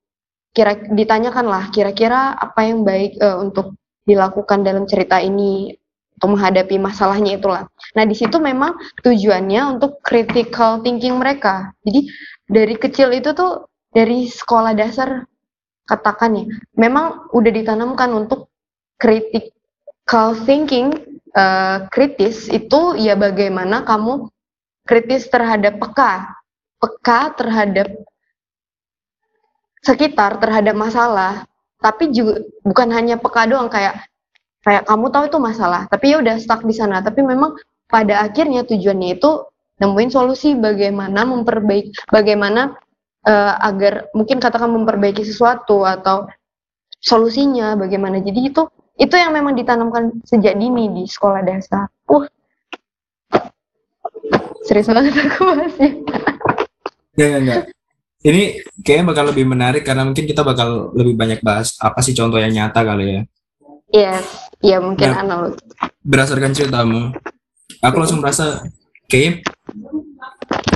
kira 0.52 0.76
ditanyakan 0.76 1.46
lah 1.48 1.64
kira-kira 1.72 2.36
apa 2.36 2.60
yang 2.68 2.84
baik 2.84 3.16
uh, 3.20 3.40
untuk 3.40 3.76
dilakukan 4.04 4.64
dalam 4.64 4.84
cerita 4.84 5.16
ini 5.18 5.72
untuk 6.20 6.38
menghadapi 6.38 6.78
masalahnya 6.78 7.34
itulah. 7.40 7.66
Nah 7.98 8.04
di 8.06 8.14
situ 8.14 8.38
memang 8.38 8.78
tujuannya 9.02 9.74
untuk 9.74 9.98
critical 10.06 10.78
thinking 10.84 11.18
mereka. 11.18 11.74
Jadi 11.82 12.06
dari 12.46 12.78
kecil 12.78 13.10
itu 13.10 13.34
tuh 13.34 13.66
dari 13.90 14.30
sekolah 14.30 14.76
dasar 14.76 15.26
katakan 15.88 16.38
ya, 16.38 16.44
memang 16.78 17.26
udah 17.34 17.50
ditanamkan 17.50 18.14
untuk 18.14 18.52
critical 19.02 20.38
thinking 20.46 20.94
uh, 21.34 21.90
kritis 21.90 22.46
itu 22.52 22.94
ya 23.02 23.18
bagaimana 23.18 23.82
kamu 23.82 24.30
kritis 24.86 25.26
terhadap 25.26 25.82
peka, 25.82 26.38
peka 26.78 27.34
terhadap 27.34 27.88
sekitar, 29.82 30.38
terhadap 30.38 30.78
masalah, 30.78 31.44
tapi 31.82 32.14
juga 32.14 32.46
bukan 32.62 32.88
hanya 32.94 33.18
peka 33.18 33.50
doang 33.50 33.66
kayak 33.66 34.06
kayak 34.62 34.86
kamu 34.86 35.10
tahu 35.10 35.24
itu 35.26 35.38
masalah, 35.42 35.90
tapi 35.90 36.14
ya 36.14 36.22
udah 36.22 36.38
stuck 36.38 36.62
di 36.62 36.70
sana. 36.70 37.02
Tapi 37.02 37.20
memang 37.26 37.58
pada 37.90 38.22
akhirnya 38.22 38.62
tujuannya 38.62 39.18
itu 39.18 39.30
nemuin 39.82 40.10
solusi 40.14 40.54
bagaimana 40.54 41.26
memperbaiki, 41.26 42.06
bagaimana 42.14 42.78
uh, 43.26 43.54
agar 43.58 44.06
mungkin 44.14 44.38
katakan 44.38 44.70
memperbaiki 44.70 45.26
sesuatu 45.26 45.82
atau 45.82 46.30
solusinya 47.02 47.74
bagaimana. 47.74 48.22
Jadi 48.22 48.54
itu 48.54 48.62
itu 49.02 49.14
yang 49.18 49.34
memang 49.34 49.58
ditanamkan 49.58 50.22
sejak 50.22 50.54
dini 50.54 50.94
di 50.94 51.10
sekolah 51.10 51.42
dasar. 51.42 51.90
Uh, 52.06 52.30
serius 54.62 54.86
banget 54.86 55.18
aku 55.18 55.42
bahasnya. 55.42 55.90
Ya, 57.18 57.26
ya, 57.26 57.38
enggak. 57.42 57.62
Ini 58.22 58.62
kayaknya 58.86 59.04
bakal 59.10 59.24
lebih 59.34 59.44
menarik 59.50 59.82
karena 59.82 60.06
mungkin 60.06 60.30
kita 60.30 60.46
bakal 60.46 60.94
lebih 60.94 61.18
banyak 61.18 61.40
bahas 61.42 61.74
apa 61.82 61.98
sih 62.00 62.14
contoh 62.14 62.38
yang 62.38 62.54
nyata 62.54 62.80
kali 62.86 63.04
ya. 63.04 63.22
Iya, 63.92 64.14
yes. 64.16 64.26
iya 64.62 64.78
mungkin 64.78 65.08
nah, 65.10 65.20
analog. 65.20 65.52
Berdasarkan 66.06 66.54
ceritamu, 66.54 67.12
aku 67.82 67.96
langsung 67.98 68.22
merasa 68.22 68.62
kayak 69.10 69.42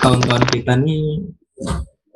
tahun-tahun 0.02 0.44
kita 0.52 0.74
nih 0.74 1.22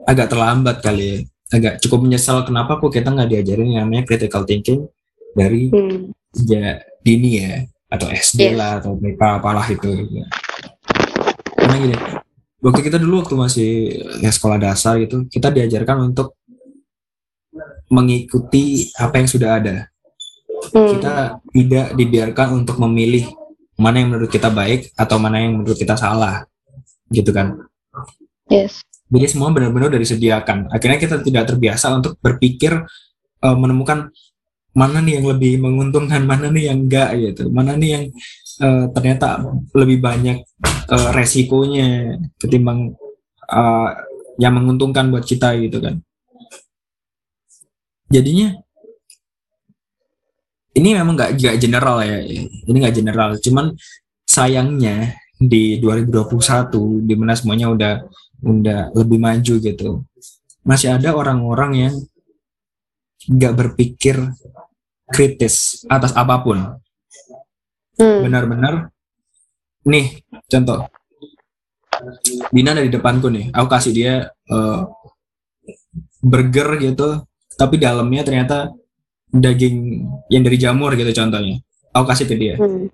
agak 0.04 0.28
terlambat 0.28 0.82
kali 0.82 1.04
ya. 1.06 1.18
Agak 1.50 1.82
cukup 1.82 2.06
menyesal 2.06 2.46
kenapa 2.46 2.78
kok 2.78 2.94
kita 2.94 3.10
nggak 3.10 3.30
diajarin 3.30 3.74
yang 3.74 3.86
namanya 3.86 4.06
critical 4.06 4.46
thinking 4.46 4.86
dari 5.34 5.70
hmm. 5.70 6.14
sejak 6.30 6.86
dini 7.02 7.30
ya 7.42 7.66
atau 7.90 8.06
SD 8.06 8.54
yes. 8.54 8.58
lah 8.58 8.78
atau 8.82 8.94
apa 8.98 9.26
apalah 9.38 9.66
itu. 9.66 9.90
Ya 10.10 10.26
karena 11.60 11.86
gini 11.86 11.96
waktu 12.60 12.80
kita 12.84 13.00
dulu 13.00 13.24
waktu 13.24 13.34
masih 13.36 13.70
ya 14.20 14.30
sekolah 14.30 14.60
dasar 14.60 15.00
gitu 15.00 15.24
kita 15.28 15.48
diajarkan 15.48 16.12
untuk 16.12 16.36
mengikuti 17.90 18.88
apa 18.96 19.18
yang 19.18 19.28
sudah 19.28 19.50
ada. 19.58 19.76
Hmm. 20.60 20.92
kita 20.92 21.40
tidak 21.56 21.86
dibiarkan 21.96 22.62
untuk 22.62 22.76
memilih 22.84 23.32
mana 23.80 24.04
yang 24.04 24.12
menurut 24.12 24.28
kita 24.28 24.52
baik 24.52 24.92
atau 24.92 25.16
mana 25.16 25.40
yang 25.40 25.56
menurut 25.56 25.74
kita 25.74 25.96
salah 25.96 26.44
gitu 27.08 27.32
kan. 27.32 27.64
Yes. 28.52 28.84
Jadi 29.10 29.26
semua 29.26 29.50
benar-benar 29.50 29.88
dari 29.88 30.04
disediakan. 30.04 30.68
Akhirnya 30.68 31.00
kita 31.00 31.24
tidak 31.24 31.48
terbiasa 31.48 31.96
untuk 31.96 32.20
berpikir 32.20 32.76
uh, 33.42 33.56
menemukan 33.56 34.12
mana 34.70 35.02
nih 35.02 35.18
yang 35.18 35.26
lebih 35.34 35.58
menguntungkan 35.58 36.22
mana 36.22 36.52
nih 36.52 36.70
yang 36.70 36.86
enggak 36.86 37.10
gitu. 37.18 37.50
Mana 37.50 37.74
nih 37.74 37.90
yang 37.90 38.04
uh, 38.60 38.84
ternyata 38.92 39.40
lebih 39.74 39.98
banyak 39.98 40.44
uh, 40.92 41.10
resikonya 41.16 42.20
ketimbang 42.36 42.94
uh, 43.48 43.90
yang 44.36 44.56
menguntungkan 44.56 45.08
buat 45.08 45.24
kita 45.24 45.56
gitu 45.60 45.80
kan. 45.80 46.00
Jadinya 48.10 48.56
ini 50.74 50.88
memang 50.94 51.18
nggak 51.18 51.30
nggak 51.36 51.56
general 51.58 51.98
ya, 52.04 52.18
ini 52.66 52.76
nggak 52.80 52.96
general. 52.96 53.30
Cuman 53.42 53.74
sayangnya 54.24 55.18
di 55.40 55.80
2021 55.82 57.08
di 57.08 57.14
mana 57.16 57.32
semuanya 57.34 57.72
udah 57.72 57.92
udah 58.40 58.80
lebih 58.96 59.18
maju 59.20 59.54
gitu, 59.60 59.90
masih 60.64 60.96
ada 60.96 61.12
orang-orang 61.12 61.72
yang 61.76 61.94
nggak 63.28 63.52
berpikir 63.52 64.16
kritis 65.10 65.84
atas 65.90 66.16
apa 66.16 66.40
pun. 66.40 66.79
Hmm. 68.00 68.24
Benar-benar 68.24 68.74
nih 69.84 70.24
contoh 70.48 70.88
Dina 72.52 72.72
dari 72.72 72.88
depanku 72.88 73.28
nih 73.28 73.52
aku 73.52 73.68
kasih 73.68 73.92
dia 73.92 74.14
uh, 74.48 74.88
burger 76.20 76.80
gitu 76.80 77.24
tapi 77.56 77.76
dalamnya 77.76 78.24
ternyata 78.24 78.72
daging 79.30 80.04
yang 80.32 80.42
dari 80.44 80.56
jamur 80.56 80.92
gitu 80.96 81.12
contohnya 81.12 81.60
aku 81.92 82.04
kasih 82.08 82.26
ke 82.28 82.34
dia 82.36 82.54
hmm. 82.56 82.88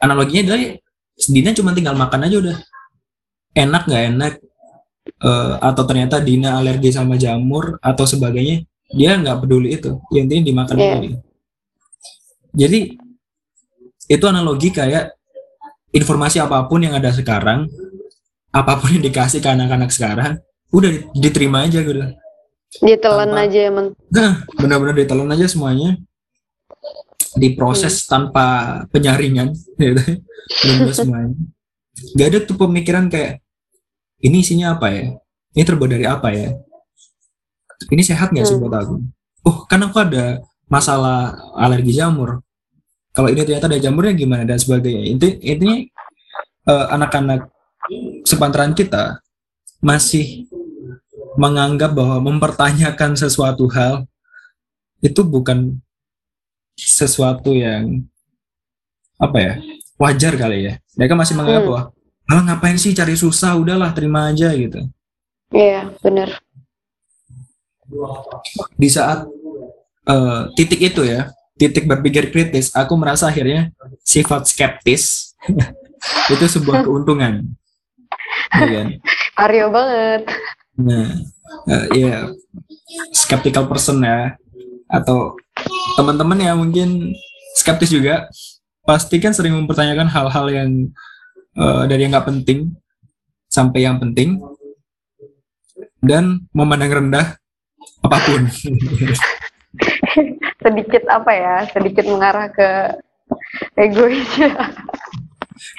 analoginya 0.00 0.52
adalah 0.52 0.60
Dina 1.14 1.50
cuma 1.54 1.70
tinggal 1.72 1.94
makan 1.94 2.26
aja 2.26 2.36
udah 2.42 2.56
enak 3.54 3.82
nggak 3.86 4.04
enak 4.12 4.32
eh, 5.22 5.54
atau 5.62 5.82
ternyata 5.86 6.18
Dina 6.18 6.58
alergi 6.58 6.90
sama 6.90 7.14
jamur 7.14 7.78
atau 7.78 8.02
sebagainya 8.02 8.66
dia 8.90 9.14
nggak 9.14 9.46
peduli 9.46 9.78
itu 9.78 9.94
yang 10.10 10.26
intinya 10.26 10.44
dimakan 10.44 10.76
Iya. 10.76 10.90
dulu. 10.98 11.18
jadi 12.54 12.78
itu 14.06 14.24
analogi 14.24 14.68
kayak 14.68 15.12
informasi 15.90 16.38
apa 16.38 16.66
pun 16.66 16.82
yang 16.82 16.94
ada 16.94 17.10
sekarang 17.10 17.66
apa 18.50 18.72
pun 18.76 18.92
yang 18.92 19.02
dikasih 19.02 19.40
ke 19.40 19.48
anak-anak 19.48 19.90
sekarang 19.90 20.38
udah 20.70 20.90
diterima 21.14 21.64
aja 21.64 21.80
gitu 21.80 22.02
Ditelan 22.74 23.30
Tanpa- 23.30 23.46
aja 23.46 23.60
emang. 23.70 23.86
Nah, 24.10 24.42
benar-benar 24.58 24.98
ditelan 24.98 25.30
aja 25.30 25.46
semuanya. 25.46 25.94
Diproses 27.34 28.02
tanpa 28.02 28.44
penyaringan, 28.90 29.54
gitu. 29.78 30.02
Semuanya. 30.90 31.34
Gak 32.14 32.28
ada 32.30 32.38
tuh 32.42 32.58
pemikiran 32.58 33.06
kayak 33.06 33.42
ini 34.22 34.42
isinya 34.42 34.74
apa 34.74 34.90
ya? 34.90 35.14
Ini 35.54 35.62
terbuat 35.62 35.90
dari 35.90 36.06
apa 36.06 36.30
ya? 36.30 36.50
Ini 37.90 38.02
sehat 38.02 38.30
nggak 38.30 38.42
sih 38.42 38.58
Hmm. 38.58 38.62
buat 38.66 38.74
aku? 38.74 38.94
Oh, 39.46 39.56
kan 39.66 39.82
aku 39.82 39.98
ada 39.98 40.42
masalah 40.66 41.34
alergi 41.54 41.94
jamur. 41.94 42.42
Kalau 43.14 43.30
ini 43.30 43.46
ternyata 43.46 43.70
ada 43.70 43.78
jamurnya 43.78 44.12
gimana 44.12 44.42
dan 44.42 44.58
sebagainya. 44.58 45.06
Inti 45.06 45.28
intinya 45.40 45.76
eh, 46.66 46.86
anak-anak 46.90 47.46
sepantaran 48.26 48.74
kita 48.74 49.22
masih 49.78 50.48
menganggap 51.36 51.92
bahwa 51.92 52.18
mempertanyakan 52.22 53.14
sesuatu 53.14 53.66
hal 53.70 54.06
itu 54.98 55.20
bukan 55.20 55.76
sesuatu 56.74 57.52
yang 57.52 58.02
apa 59.20 59.36
ya 59.38 59.52
wajar 59.94 60.34
kali 60.34 60.66
ya 60.66 60.74
mereka 60.96 61.14
masih 61.14 61.34
menganggap 61.36 61.62
Hmm. 61.62 61.70
bahwa 61.70 61.82
ah 62.24 62.40
ngapain 62.40 62.78
sih 62.80 62.96
cari 62.96 63.14
susah 63.14 63.54
udahlah 63.54 63.92
terima 63.92 64.32
aja 64.32 64.50
gitu 64.56 64.80
Iya, 65.52 65.92
bener. 66.02 66.34
di 68.74 68.88
saat 68.88 69.28
eh, 70.08 70.40
titik 70.56 70.80
itu 70.82 71.04
ya 71.04 71.30
titik 71.54 71.86
berpikir 71.86 72.34
kritis 72.34 72.74
aku 72.74 72.98
merasa 72.98 73.30
akhirnya 73.30 73.70
sifat 74.02 74.50
skeptis 74.50 75.34
itu 76.34 76.44
sebuah 76.50 76.82
keuntungan 76.82 77.54
ya 78.52 78.66
kan? 78.70 78.86
Aryo 79.34 79.66
banget. 79.70 80.22
Nah, 80.78 81.06
eh, 81.70 81.84
ya 81.94 82.30
skeptical 83.14 83.66
person 83.66 84.02
ya 84.02 84.34
atau 84.90 85.34
teman-teman 85.98 86.38
yang 86.38 86.56
mungkin 86.58 87.14
skeptis 87.58 87.90
juga 87.90 88.26
pasti 88.84 89.18
kan 89.18 89.32
sering 89.32 89.54
mempertanyakan 89.54 90.10
hal-hal 90.10 90.46
yang 90.50 90.70
eh, 91.58 91.82
dari 91.90 92.06
yang 92.06 92.12
nggak 92.14 92.28
penting 92.30 92.74
sampai 93.50 93.86
yang 93.86 93.98
penting 94.02 94.42
dan 96.04 96.44
memandang 96.52 97.02
rendah 97.02 97.38
apa 98.04 98.18
pun. 98.28 98.42
Sedikit 100.64 101.04
apa 101.06 101.30
ya? 101.30 101.54
Sedikit 101.68 102.04
mengarah 102.08 102.48
ke 102.48 102.68
egois. 103.76 104.24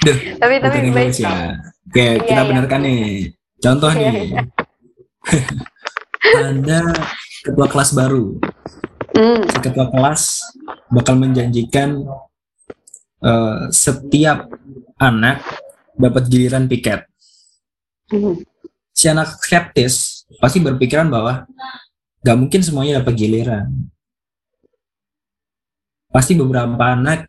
Duh, 0.05 0.17
tapi 0.37 0.61
tapi 0.61 0.77
baik. 0.85 0.89
egois 0.93 1.17
ya. 1.19 1.57
Oke, 1.85 2.05
kita 2.21 2.31
Iya, 2.31 2.41
iya. 2.41 2.47
benarkan 2.47 2.81
nih. 2.81 3.03
Contoh 3.57 3.91
Iya, 3.91 4.09
nih. 4.13 4.29
Ada 6.35 6.81
ketua 7.43 7.67
kelas 7.69 7.89
baru. 7.93 8.37
Si 9.47 9.57
ketua 9.63 9.87
kelas 9.89 10.21
bakal 10.91 11.15
menjanjikan 11.15 12.03
eh, 13.21 13.59
setiap 13.71 14.49
anak 14.97 15.39
dapat 15.95 16.23
giliran 16.27 16.67
piket. 16.67 17.07
hmm, 18.11 18.43
Si 18.91 19.05
anak 19.07 19.39
skeptis 19.39 20.23
pasti 20.37 20.59
berpikiran 20.59 21.07
bahwa 21.07 21.47
nggak 22.21 22.37
mungkin 22.37 22.61
semuanya 22.61 22.99
dapat 23.01 23.13
giliran. 23.15 23.65
Pasti 26.15 26.39
beberapa 26.39 26.95
anak 26.95 27.27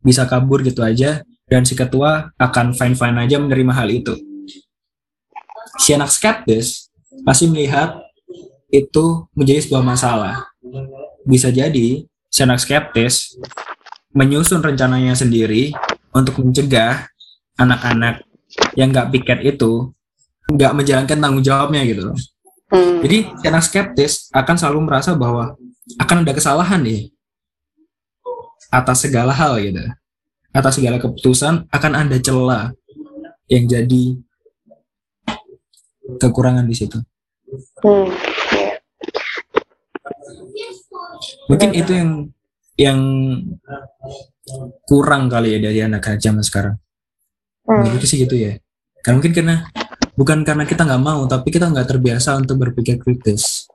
bisa 0.00 0.24
kabur 0.24 0.64
gitu 0.64 0.80
aja 0.80 1.20
dan 1.44 1.68
si 1.68 1.76
ketua 1.76 2.32
akan 2.40 2.72
fine-fine 2.72 3.28
aja 3.28 3.36
menerima 3.36 3.72
hal 3.76 3.92
itu. 3.92 4.16
Si 5.76 5.92
anak 5.92 6.08
skeptis 6.08 6.88
pasti 7.28 7.52
melihat 7.52 8.00
itu 8.72 9.28
menjadi 9.36 9.60
sebuah 9.68 9.84
masalah. 9.84 10.48
Bisa 11.28 11.52
jadi 11.52 12.08
si 12.32 12.40
anak 12.40 12.64
skeptis 12.64 13.36
menyusun 14.16 14.64
rencananya 14.64 15.12
sendiri 15.12 15.76
untuk 16.16 16.40
mencegah 16.40 17.04
anak-anak 17.60 18.24
yang 18.78 18.88
nggak 18.88 19.12
piket 19.12 19.44
itu 19.44 19.92
nggak 20.48 20.72
menjalankan 20.72 21.18
tanggung 21.18 21.44
jawabnya 21.44 21.82
gitu. 21.84 22.08
hmm. 22.72 23.04
Jadi 23.04 23.18
si 23.36 23.44
anak 23.46 23.64
skeptis 23.68 24.12
akan 24.32 24.56
selalu 24.56 24.80
merasa 24.90 25.12
bahwa 25.12 25.54
akan 26.00 26.24
ada 26.24 26.32
kesalahan 26.32 26.80
nih 26.80 27.13
atas 28.70 29.04
segala 29.04 29.32
hal 29.34 29.60
gitu. 29.60 29.80
Atas 30.54 30.78
segala 30.78 31.02
keputusan 31.02 31.66
akan 31.68 31.92
ada 31.92 32.16
celah 32.22 32.70
yang 33.50 33.64
jadi 33.66 34.04
kekurangan 36.20 36.64
di 36.68 36.76
situ. 36.76 36.98
Hmm. 37.82 38.08
Mungkin 41.48 41.70
itu 41.76 41.92
yang 41.92 42.10
yang 42.74 43.00
kurang 44.84 45.30
kali 45.30 45.56
ya 45.56 45.58
dari 45.62 45.80
anak 45.84 46.18
zaman 46.18 46.42
sekarang. 46.44 46.76
Hmm. 47.64 47.84
Menurutku 47.84 48.06
sih 48.06 48.20
gitu 48.20 48.36
ya. 48.36 48.58
Karena 49.00 49.20
mungkin 49.20 49.34
karena 49.36 49.56
bukan 50.16 50.38
karena 50.44 50.64
kita 50.64 50.82
nggak 50.84 51.04
mau, 51.04 51.24
tapi 51.28 51.48
kita 51.52 51.68
nggak 51.68 51.88
terbiasa 51.96 52.36
untuk 52.40 52.60
berpikir 52.60 53.00
kritis. 53.00 53.68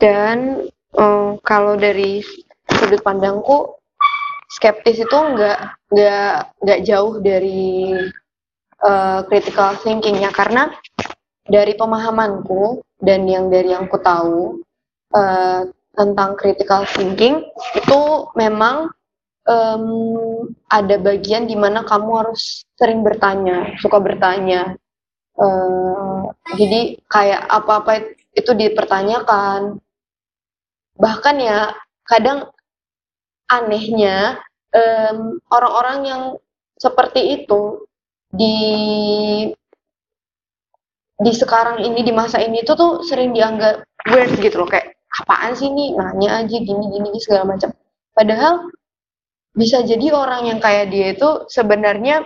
Dan 0.00 0.70
eh, 0.96 1.32
kalau 1.44 1.76
dari 1.76 2.24
sudut 2.78 3.02
pandangku, 3.02 3.80
skeptis 4.50 5.02
itu 5.02 5.16
nggak 5.16 5.58
nggak 5.90 6.34
nggak 6.62 6.80
jauh 6.86 7.18
dari 7.22 7.94
eh, 8.82 9.20
critical 9.26 9.78
thinkingnya 9.82 10.30
karena 10.34 10.70
dari 11.46 11.74
pemahamanku 11.74 12.82
dan 13.02 13.26
yang 13.26 13.50
dari 13.50 13.74
yang 13.74 13.90
ku 13.90 13.98
tahu 13.98 14.62
eh, 15.14 15.70
tentang 15.94 16.38
critical 16.38 16.86
thinking 16.86 17.42
itu 17.74 18.00
memang 18.38 18.90
em, 19.50 19.84
ada 20.70 20.96
bagian 21.02 21.50
di 21.50 21.58
mana 21.58 21.82
kamu 21.82 22.10
harus 22.24 22.64
sering 22.78 23.02
bertanya, 23.02 23.74
suka 23.82 23.98
bertanya. 23.98 24.78
Eh, 25.40 26.20
jadi 26.56 26.80
kayak 27.10 27.42
apa-apa 27.48 28.14
itu 28.36 28.52
dipertanyakan. 28.54 29.82
Bahkan 31.00 31.36
ya 31.40 31.74
kadang 32.06 32.50
anehnya 33.50 34.38
em, 34.72 35.38
orang-orang 35.50 35.98
yang 36.06 36.22
seperti 36.78 37.42
itu 37.42 37.84
di 38.30 38.56
di 41.20 41.32
sekarang 41.36 41.84
ini 41.84 42.00
di 42.00 42.12
masa 42.16 42.40
ini 42.40 42.64
tuh 42.64 42.76
tuh 42.80 42.92
sering 43.04 43.30
dianggap 43.36 43.84
weird 44.08 44.32
gitu 44.40 44.56
loh 44.64 44.68
kayak 44.68 44.96
apaan 45.20 45.52
sih 45.52 45.68
nih 45.68 45.92
nanya 45.98 46.40
aja 46.40 46.56
gini 46.56 46.84
gini 46.94 47.08
segala 47.20 47.44
macam. 47.56 47.70
Padahal 48.16 48.72
bisa 49.54 49.82
jadi 49.84 50.06
orang 50.14 50.42
yang 50.50 50.60
kayak 50.62 50.86
dia 50.94 51.06
itu 51.14 51.28
sebenarnya 51.50 52.16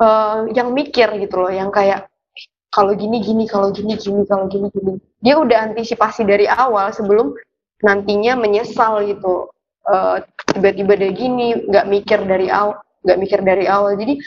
eh, 0.00 0.38
yang 0.54 0.68
mikir 0.74 1.08
gitu 1.22 1.36
loh, 1.42 1.52
yang 1.52 1.70
kayak 1.74 2.06
"Eh, 2.38 2.46
kalau 2.70 2.92
gini 2.94 3.18
gini, 3.24 3.44
kalau 3.48 3.68
gini 3.74 3.94
gini, 3.98 4.22
kalau 4.28 4.46
gini 4.52 4.68
gini. 4.72 4.94
Dia 5.24 5.34
udah 5.40 5.72
antisipasi 5.72 6.22
dari 6.28 6.46
awal 6.46 6.92
sebelum 6.94 7.34
nantinya 7.82 8.38
menyesal 8.38 9.02
gitu. 9.08 9.50
Eh, 9.88 10.16
tiba-tiba 10.52 10.92
dia 11.00 11.10
gini, 11.16 11.56
nggak 11.64 11.86
mikir 11.88 12.20
dari 12.28 12.52
awal, 12.52 12.76
nggak 13.04 13.18
mikir 13.18 13.40
dari 13.40 13.64
awal. 13.64 13.96
Jadi 13.96 14.20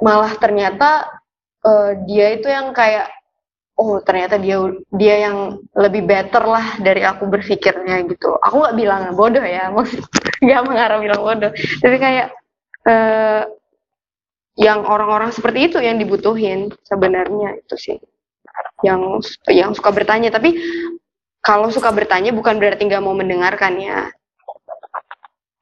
malah 0.00 0.32
ternyata 0.40 1.04
eh, 1.66 1.90
dia 2.08 2.26
itu 2.38 2.48
yang 2.48 2.72
kayak 2.72 3.12
oh 3.78 4.00
ternyata 4.02 4.40
dia 4.40 4.58
dia 4.90 5.14
yang 5.30 5.36
lebih 5.76 6.02
better 6.08 6.42
lah 6.42 6.66
dari 6.80 7.04
aku 7.04 7.28
berpikirnya 7.28 8.08
gitu. 8.08 8.40
Aku 8.40 8.64
nggak 8.64 8.76
bilang 8.78 9.02
bodoh 9.12 9.44
ya, 9.44 9.68
nggak 10.44 10.62
mengarah 10.64 10.98
bilang 11.02 11.22
bodoh, 11.22 11.52
tapi 11.82 11.96
kayak 12.00 12.26
eh, 12.88 13.42
yang 14.58 14.82
orang-orang 14.82 15.30
seperti 15.30 15.70
itu 15.70 15.78
yang 15.78 16.02
dibutuhin 16.02 16.74
sebenarnya 16.82 17.62
itu 17.62 17.76
sih 17.78 17.98
yang 18.82 19.22
yang 19.46 19.70
suka 19.70 19.94
bertanya 19.94 20.34
tapi 20.34 20.58
kalau 21.38 21.70
suka 21.70 21.94
bertanya 21.94 22.34
bukan 22.34 22.58
berarti 22.58 22.90
nggak 22.90 23.02
mau 23.02 23.14
mendengarkan 23.14 23.78
ya 23.78 24.10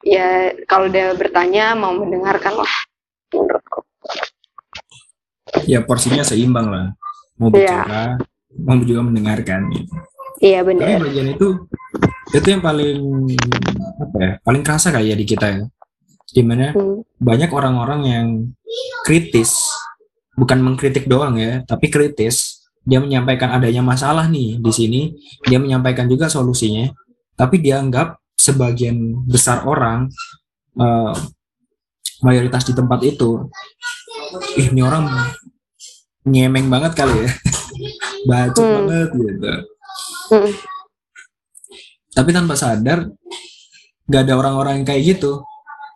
ya 0.05 0.53
kalau 0.69 0.91
dia 0.91 1.15
bertanya 1.15 1.73
mau 1.79 1.95
mendengarkan 1.97 2.61
lah 2.61 2.75
menurutku 3.33 3.87
Ya 5.65 5.81
porsinya 5.83 6.27
seimbang 6.27 6.69
lah. 6.69 6.93
Mau 7.41 7.49
bicara, 7.49 8.19
mau 8.61 8.77
juga 8.83 9.01
mendengarkan. 9.07 9.73
Gitu. 9.73 9.95
iya 10.45 10.61
Tapi 10.61 10.69
benar 10.77 11.01
bagian 11.01 11.29
itu 11.33 11.49
itu 12.35 12.47
yang 12.51 12.61
paling 12.61 12.99
apa 13.97 14.17
ya? 14.21 14.33
Paling 14.45 14.63
kerasa 14.67 14.93
kayak 14.93 15.07
ya 15.07 15.17
di 15.17 15.27
kita 15.27 15.47
ya. 15.49 15.65
Di 16.27 16.43
mana 16.45 16.75
Hmm, 16.77 17.01
banyak 17.17 17.49
orang-orang 17.55 18.01
yang 18.05 18.27
kritis 19.07 19.73
bukan 20.37 20.61
mengkritik 20.61 21.09
doang 21.09 21.41
ya, 21.41 21.65
tapi 21.65 21.89
kritis. 21.89 22.67
Dia 22.87 23.03
menyampaikan 23.03 23.51
adanya 23.51 23.83
masalah 23.83 24.31
nih 24.31 24.63
di 24.63 24.73
sini, 24.75 25.03
dia 25.43 25.59
menyampaikan 25.59 26.07
juga 26.07 26.31
solusinya, 26.31 26.87
tapi 27.35 27.59
dianggap 27.59 28.15
sebagian 28.37 29.25
besar 29.25 29.65
orang 29.65 30.13
uh, 30.77 31.17
mayoritas 32.21 32.69
di 32.69 32.73
tempat 32.77 33.01
itu, 33.03 33.49
ih 34.61 34.69
ini 34.73 34.81
orang 34.85 35.09
nyemeng 36.29 36.69
banget 36.69 36.93
kali 36.97 37.27
ya, 37.27 37.31
bacot 38.29 38.63
hmm. 38.63 38.75
banget 38.77 39.09
gitu. 39.17 39.53
Hmm. 40.33 40.53
Tapi 42.17 42.31
tanpa 42.33 42.55
sadar, 42.57 43.09
gak 44.09 44.23
ada 44.25 44.35
orang-orang 44.41 44.81
yang 44.81 44.87
kayak 44.89 45.17
gitu. 45.17 45.45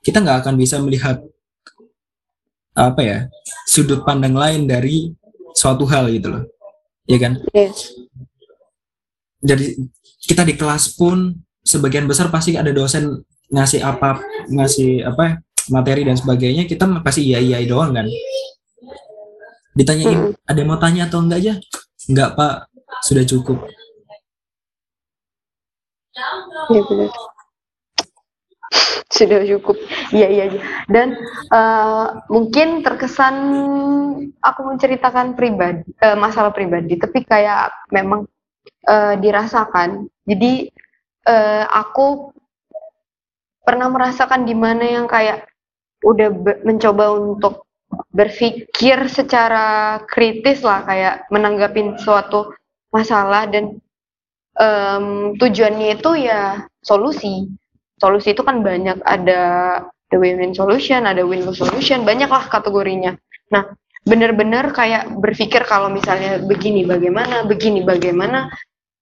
Kita 0.01 0.21
nggak 0.21 0.45
akan 0.45 0.55
bisa 0.57 0.81
melihat 0.81 1.21
apa 2.77 3.01
ya 3.03 3.19
sudut 3.67 4.07
pandang 4.07 4.33
lain 4.33 4.65
dari 4.65 5.11
suatu 5.53 5.85
hal 5.85 6.09
gitu 6.15 6.31
loh 6.31 6.45
ya 7.05 7.19
kan 7.19 7.43
yes. 7.51 7.91
jadi 9.43 9.75
kita 10.23 10.43
di 10.47 10.55
kelas 10.55 10.95
pun 10.95 11.35
sebagian 11.71 12.11
besar 12.11 12.27
pasti 12.35 12.59
ada 12.59 12.75
dosen 12.75 13.23
ngasih 13.51 13.83
apa 13.87 14.19
ngasih 14.51 15.07
apa 15.07 15.39
materi 15.71 16.03
dan 16.03 16.19
sebagainya 16.19 16.67
kita 16.67 16.91
pasti 17.03 17.31
iya 17.31 17.39
iya 17.39 17.63
doang 17.63 17.95
kan. 17.95 18.07
Ditanyain 19.71 20.35
hmm. 20.35 20.51
ada 20.51 20.59
yang 20.59 20.71
mau 20.71 20.81
tanya 20.83 21.07
atau 21.07 21.23
enggak 21.23 21.39
aja? 21.47 21.55
Enggak 22.11 22.35
pak. 22.35 22.55
Sudah 23.07 23.23
cukup. 23.23 23.71
Ya 26.71 26.81
benar. 26.85 27.11
Sudah 29.11 29.41
cukup. 29.47 29.77
Iya 30.11 30.29
iya 30.31 30.45
iya. 30.51 30.61
Dan 30.91 31.15
uh, 31.55 32.23
mungkin 32.27 32.83
terkesan 32.83 33.37
aku 34.43 34.61
menceritakan 34.67 35.39
pribadi 35.39 35.87
uh, 36.03 36.19
masalah 36.19 36.51
pribadi 36.51 36.99
tapi 36.99 37.23
kayak 37.23 37.71
memang 37.95 38.27
uh, 38.91 39.15
dirasakan. 39.19 40.11
Jadi 40.27 40.71
uh, 41.27 41.65
aku 41.69 42.33
pernah 43.65 43.89
merasakan 43.93 44.49
gimana 44.49 44.85
yang 44.87 45.07
kayak 45.11 45.49
udah 46.01 46.33
mencoba 46.65 47.13
untuk 47.13 47.69
berpikir 48.15 49.11
secara 49.11 50.01
kritis 50.09 50.65
lah 50.65 50.87
kayak 50.87 51.29
menanggapi 51.29 52.01
suatu 52.01 52.55
masalah 52.89 53.45
dan 53.51 53.77
um, 54.57 55.37
tujuannya 55.37 56.01
itu 56.01 56.25
ya 56.25 56.65
solusi 56.81 57.51
solusi 58.01 58.33
itu 58.33 58.41
kan 58.41 58.65
banyak 58.65 58.97
ada 59.05 59.43
the 60.11 60.19
win-win 60.19 60.57
solution, 60.57 61.07
ada 61.07 61.23
win-lose 61.23 61.63
solution, 61.63 62.03
banyak 62.03 62.27
lah 62.27 62.51
kategorinya. 62.51 63.15
Nah, 63.55 63.71
benar-benar 64.03 64.75
kayak 64.75 65.13
berpikir 65.21 65.63
kalau 65.69 65.93
misalnya 65.93 66.43
begini 66.43 66.83
bagaimana, 66.83 67.47
begini 67.47 67.85
bagaimana, 67.85 68.51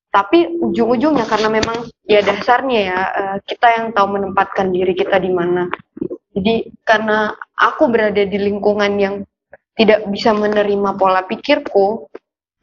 tapi 0.08 0.56
ujung-ujungnya 0.56 1.28
karena 1.28 1.48
memang 1.52 1.84
ya 2.08 2.24
dasarnya 2.24 2.80
ya 2.80 3.00
eh, 3.12 3.36
kita 3.44 3.68
yang 3.76 3.86
tahu 3.92 4.08
menempatkan 4.16 4.72
diri 4.72 4.96
kita 4.96 5.20
di 5.20 5.30
mana. 5.30 5.68
Jadi 6.32 6.70
karena 6.86 7.34
aku 7.58 7.90
berada 7.90 8.22
di 8.22 8.38
lingkungan 8.38 8.92
yang 8.96 9.14
tidak 9.76 10.06
bisa 10.10 10.34
menerima 10.34 10.96
pola 10.98 11.22
pikirku, 11.22 12.08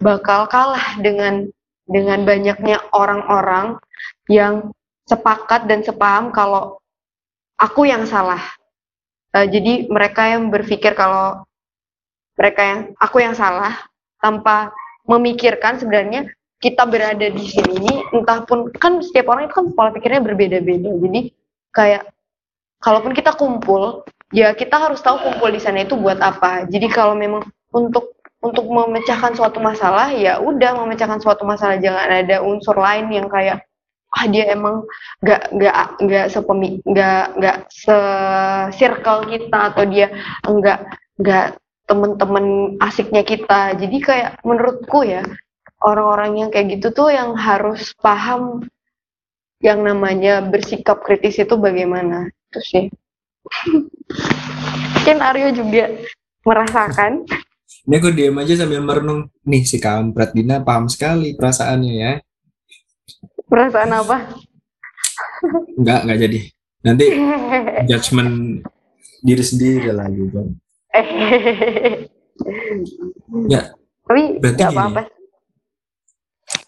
bakal 0.01 0.49
kalah 0.51 0.99
dengan 0.99 1.47
dengan 1.85 2.25
banyaknya 2.25 2.81
orang-orang 2.91 3.77
yang 4.27 4.73
sepakat 5.05 5.69
dan 5.69 5.85
sepaham 5.85 6.33
kalau 6.33 6.81
aku 7.61 7.85
yang 7.85 8.03
salah. 8.09 8.41
Uh, 9.35 9.45
jadi 9.45 9.85
mereka 9.87 10.33
yang 10.33 10.49
berpikir 10.49 10.97
kalau 10.97 11.45
mereka 12.35 12.61
yang 12.63 12.79
aku 12.99 13.23
yang 13.23 13.35
salah 13.37 13.85
tanpa 14.19 14.75
memikirkan 15.07 15.79
sebenarnya 15.79 16.34
kita 16.63 16.87
berada 16.87 17.27
di 17.27 17.45
sini 17.45 17.71
ini 17.83 17.93
entah 18.15 18.43
pun 18.47 18.71
kan 18.75 19.03
setiap 19.03 19.31
orang 19.31 19.51
itu 19.51 19.55
kan 19.55 19.65
pola 19.75 19.89
pikirnya 19.91 20.23
berbeda-beda. 20.23 20.89
Jadi 21.01 21.21
kayak 21.75 22.03
kalaupun 22.79 23.11
kita 23.11 23.35
kumpul 23.35 24.07
ya 24.31 24.55
kita 24.55 24.75
harus 24.79 25.03
tahu 25.03 25.19
kumpul 25.21 25.51
di 25.51 25.59
sana 25.59 25.83
itu 25.83 25.99
buat 25.99 26.19
apa. 26.23 26.65
Jadi 26.71 26.87
kalau 26.89 27.13
memang 27.13 27.43
untuk 27.75 28.15
untuk 28.45 28.65
memecahkan 28.69 29.33
suatu 29.33 29.57
masalah 29.57 30.13
ya 30.13 30.37
udah 30.37 30.85
memecahkan 30.85 31.17
suatu 31.17 31.43
masalah 31.43 31.81
jangan 31.81 32.07
ada 32.23 32.45
unsur 32.45 32.77
lain 32.77 33.09
yang 33.09 33.25
kayak 33.25 33.65
ah 34.15 34.25
dia 34.31 34.53
emang 34.53 34.85
nggak 35.19 35.51
nggak 35.51 35.75
nggak 35.99 36.25
sepemi 36.31 36.79
nggak 36.87 37.35
nggak 37.35 37.57
se 37.67 37.97
circle 38.79 39.27
kita 39.27 39.73
atau 39.73 39.83
dia 39.83 40.07
enggak 40.47 40.87
nggak 41.19 41.59
temen-temen 41.85 42.79
asiknya 42.79 43.21
kita 43.27 43.75
jadi 43.75 43.97
kayak 43.99 44.31
menurutku 44.47 45.03
ya 45.03 45.21
orang-orang 45.85 46.41
yang 46.41 46.49
kayak 46.49 46.81
gitu 46.81 46.89
tuh 46.89 47.13
yang 47.13 47.37
harus 47.37 47.93
paham 48.01 48.65
yang 49.61 49.85
namanya 49.85 50.41
bersikap 50.41 51.05
kritis 51.05 51.37
itu 51.37 51.53
bagaimana 51.55 52.33
itu 52.49 52.59
sih 52.65 52.85
mungkin 54.97 55.17
Aryo 55.21 55.53
juga 55.53 55.93
merasakan 56.41 57.29
ini 57.85 57.95
aku 58.01 58.09
diam 58.09 58.41
aja 58.41 58.65
sambil 58.65 58.81
merenung 58.81 59.29
nih 59.45 59.61
si 59.61 59.77
kampret 59.77 60.33
Dina 60.33 60.65
paham 60.65 60.89
sekali 60.89 61.37
perasaannya 61.37 61.93
ya 61.93 62.13
Perasaan 63.45 63.93
apa? 63.93 64.17
Enggak, 65.77 65.99
enggak 66.05 66.19
jadi. 66.25 66.39
Nanti 66.85 67.05
judgement 67.89 68.31
diri 69.21 69.43
sendiri 69.45 69.89
lah 69.93 70.09
gitu. 70.09 70.39
ya. 73.49 73.73
Tapi 74.05 74.21
berarti 74.41 74.63
apa-apa. 74.65 75.01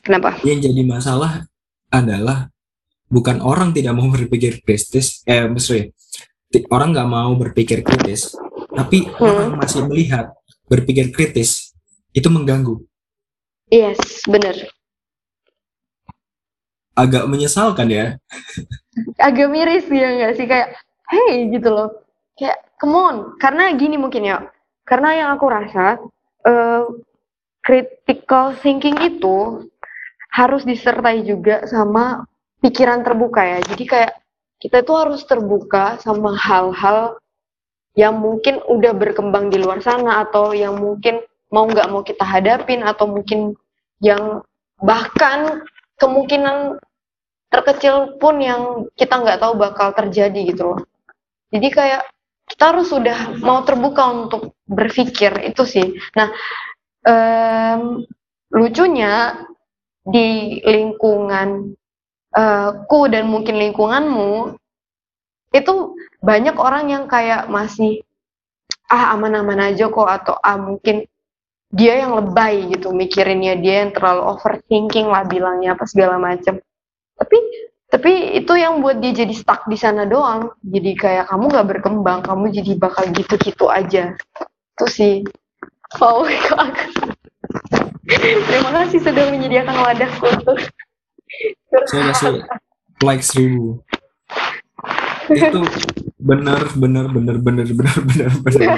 Kenapa? 0.08 0.40
Yang 0.48 0.72
jadi 0.72 0.82
masalah 0.88 1.44
adalah 1.92 2.48
bukan 3.12 3.44
orang 3.44 3.76
tidak 3.76 3.92
mau 3.92 4.08
berpikir 4.08 4.64
kritis, 4.64 5.28
eh 5.28 5.44
maksudnya 5.52 5.92
orang 6.72 6.96
nggak 6.96 7.10
mau 7.12 7.36
berpikir 7.36 7.84
kritis, 7.84 8.32
tapi 8.72 9.04
hmm. 9.04 9.20
orang 9.20 9.50
masih 9.60 9.84
melihat 9.84 10.32
berpikir 10.72 11.12
kritis 11.12 11.76
itu 12.16 12.32
mengganggu. 12.32 12.80
Yes, 13.68 14.00
benar 14.24 14.56
agak 16.98 17.30
menyesalkan 17.30 17.88
ya. 17.94 18.06
agak 19.22 19.48
miris 19.54 19.86
ya 19.86 20.10
nggak 20.18 20.34
sih 20.34 20.50
kayak 20.50 20.74
hey 21.14 21.46
gitu 21.54 21.70
loh. 21.70 21.90
Kayak 22.34 22.58
come 22.82 22.98
on, 22.98 23.16
karena 23.38 23.70
gini 23.78 24.02
mungkin 24.02 24.26
ya. 24.26 24.42
Karena 24.82 25.14
yang 25.14 25.30
aku 25.38 25.46
rasa 25.46 26.02
uh, 26.50 26.84
critical 27.62 28.58
thinking 28.58 28.98
itu 29.06 29.70
harus 30.32 30.64
disertai 30.68 31.24
juga 31.24 31.66
sama 31.66 32.28
pikiran 32.62 33.02
terbuka 33.06 33.42
ya. 33.44 33.60
Jadi 33.64 33.84
kayak 33.88 34.14
kita 34.58 34.82
itu 34.82 34.94
harus 34.98 35.22
terbuka 35.26 36.02
sama 36.02 36.34
hal-hal 36.34 37.18
yang 37.98 38.18
mungkin 38.18 38.62
udah 38.66 38.94
berkembang 38.94 39.50
di 39.50 39.58
luar 39.58 39.82
sana 39.82 40.22
atau 40.26 40.54
yang 40.54 40.78
mungkin 40.78 41.22
mau 41.50 41.66
nggak 41.66 41.90
mau 41.90 42.06
kita 42.06 42.22
hadapin 42.22 42.86
atau 42.86 43.10
mungkin 43.10 43.58
yang 44.04 44.46
bahkan 44.78 45.66
kemungkinan 45.98 46.78
terkecil 47.50 48.20
pun 48.22 48.38
yang 48.38 48.86
kita 48.94 49.18
nggak 49.18 49.42
tahu 49.42 49.58
bakal 49.58 49.90
terjadi 49.96 50.54
gitu 50.54 50.64
loh. 50.76 50.82
Jadi 51.50 51.68
kayak 51.74 52.04
kita 52.48 52.64
harus 52.76 52.88
sudah 52.92 53.40
mau 53.42 53.64
terbuka 53.66 54.04
untuk 54.08 54.56
berpikir 54.68 55.34
itu 55.48 55.64
sih. 55.64 55.88
Nah, 56.16 56.30
um, 57.08 58.04
lucunya 58.52 59.42
di 60.08 60.60
lingkungan 60.64 61.76
uh, 62.36 62.70
ku 62.88 63.12
dan 63.12 63.28
mungkin 63.28 63.60
lingkunganmu 63.60 64.56
itu 65.52 65.76
banyak 66.24 66.56
orang 66.56 66.92
yang 66.92 67.04
kayak 67.08 67.48
masih 67.52 68.04
ah 68.88 69.16
aman-aman 69.16 69.74
aja 69.74 69.92
kok 69.92 70.08
atau 70.08 70.36
ah 70.40 70.56
mungkin 70.56 71.04
dia 71.68 72.00
yang 72.00 72.16
lebay 72.16 72.72
gitu 72.72 72.96
mikirinnya 72.96 73.60
dia 73.60 73.84
yang 73.84 73.92
terlalu 73.92 74.24
overthinking 74.32 75.12
lah 75.12 75.28
bilangnya 75.28 75.76
apa 75.76 75.84
segala 75.84 76.16
macam 76.16 76.64
tapi 77.20 77.38
tapi 77.88 78.36
itu 78.36 78.52
yang 78.60 78.84
buat 78.84 79.00
dia 79.00 79.16
jadi 79.16 79.32
stuck 79.32 79.64
di 79.72 79.80
sana 79.80 80.04
doang. 80.04 80.52
Jadi 80.60 80.92
kayak 81.00 81.32
kamu 81.32 81.44
nggak 81.48 81.68
berkembang 81.72 82.20
kamu 82.20 82.52
jadi 82.52 82.76
bakal 82.76 83.08
gitu-gitu 83.16 83.72
aja. 83.72 84.12
Itu 84.76 84.86
sih. 84.92 85.24
Oh 86.04 86.28
my 86.28 86.36
god 86.52 86.76
terima 88.08 88.70
kasih 88.84 89.00
sudah 89.04 89.26
menyediakan 89.30 89.76
wadahku 89.84 90.26
untuk 90.26 90.58
saya 91.92 92.04
kasih 92.12 92.34
like 93.04 93.24
seribu 93.24 93.84
itu 95.28 95.62
benar 96.18 96.72
benar 96.80 97.06
benar 97.12 97.36
benar 97.38 97.68
benar 97.70 97.98
benar 98.08 98.32
benar 98.42 98.70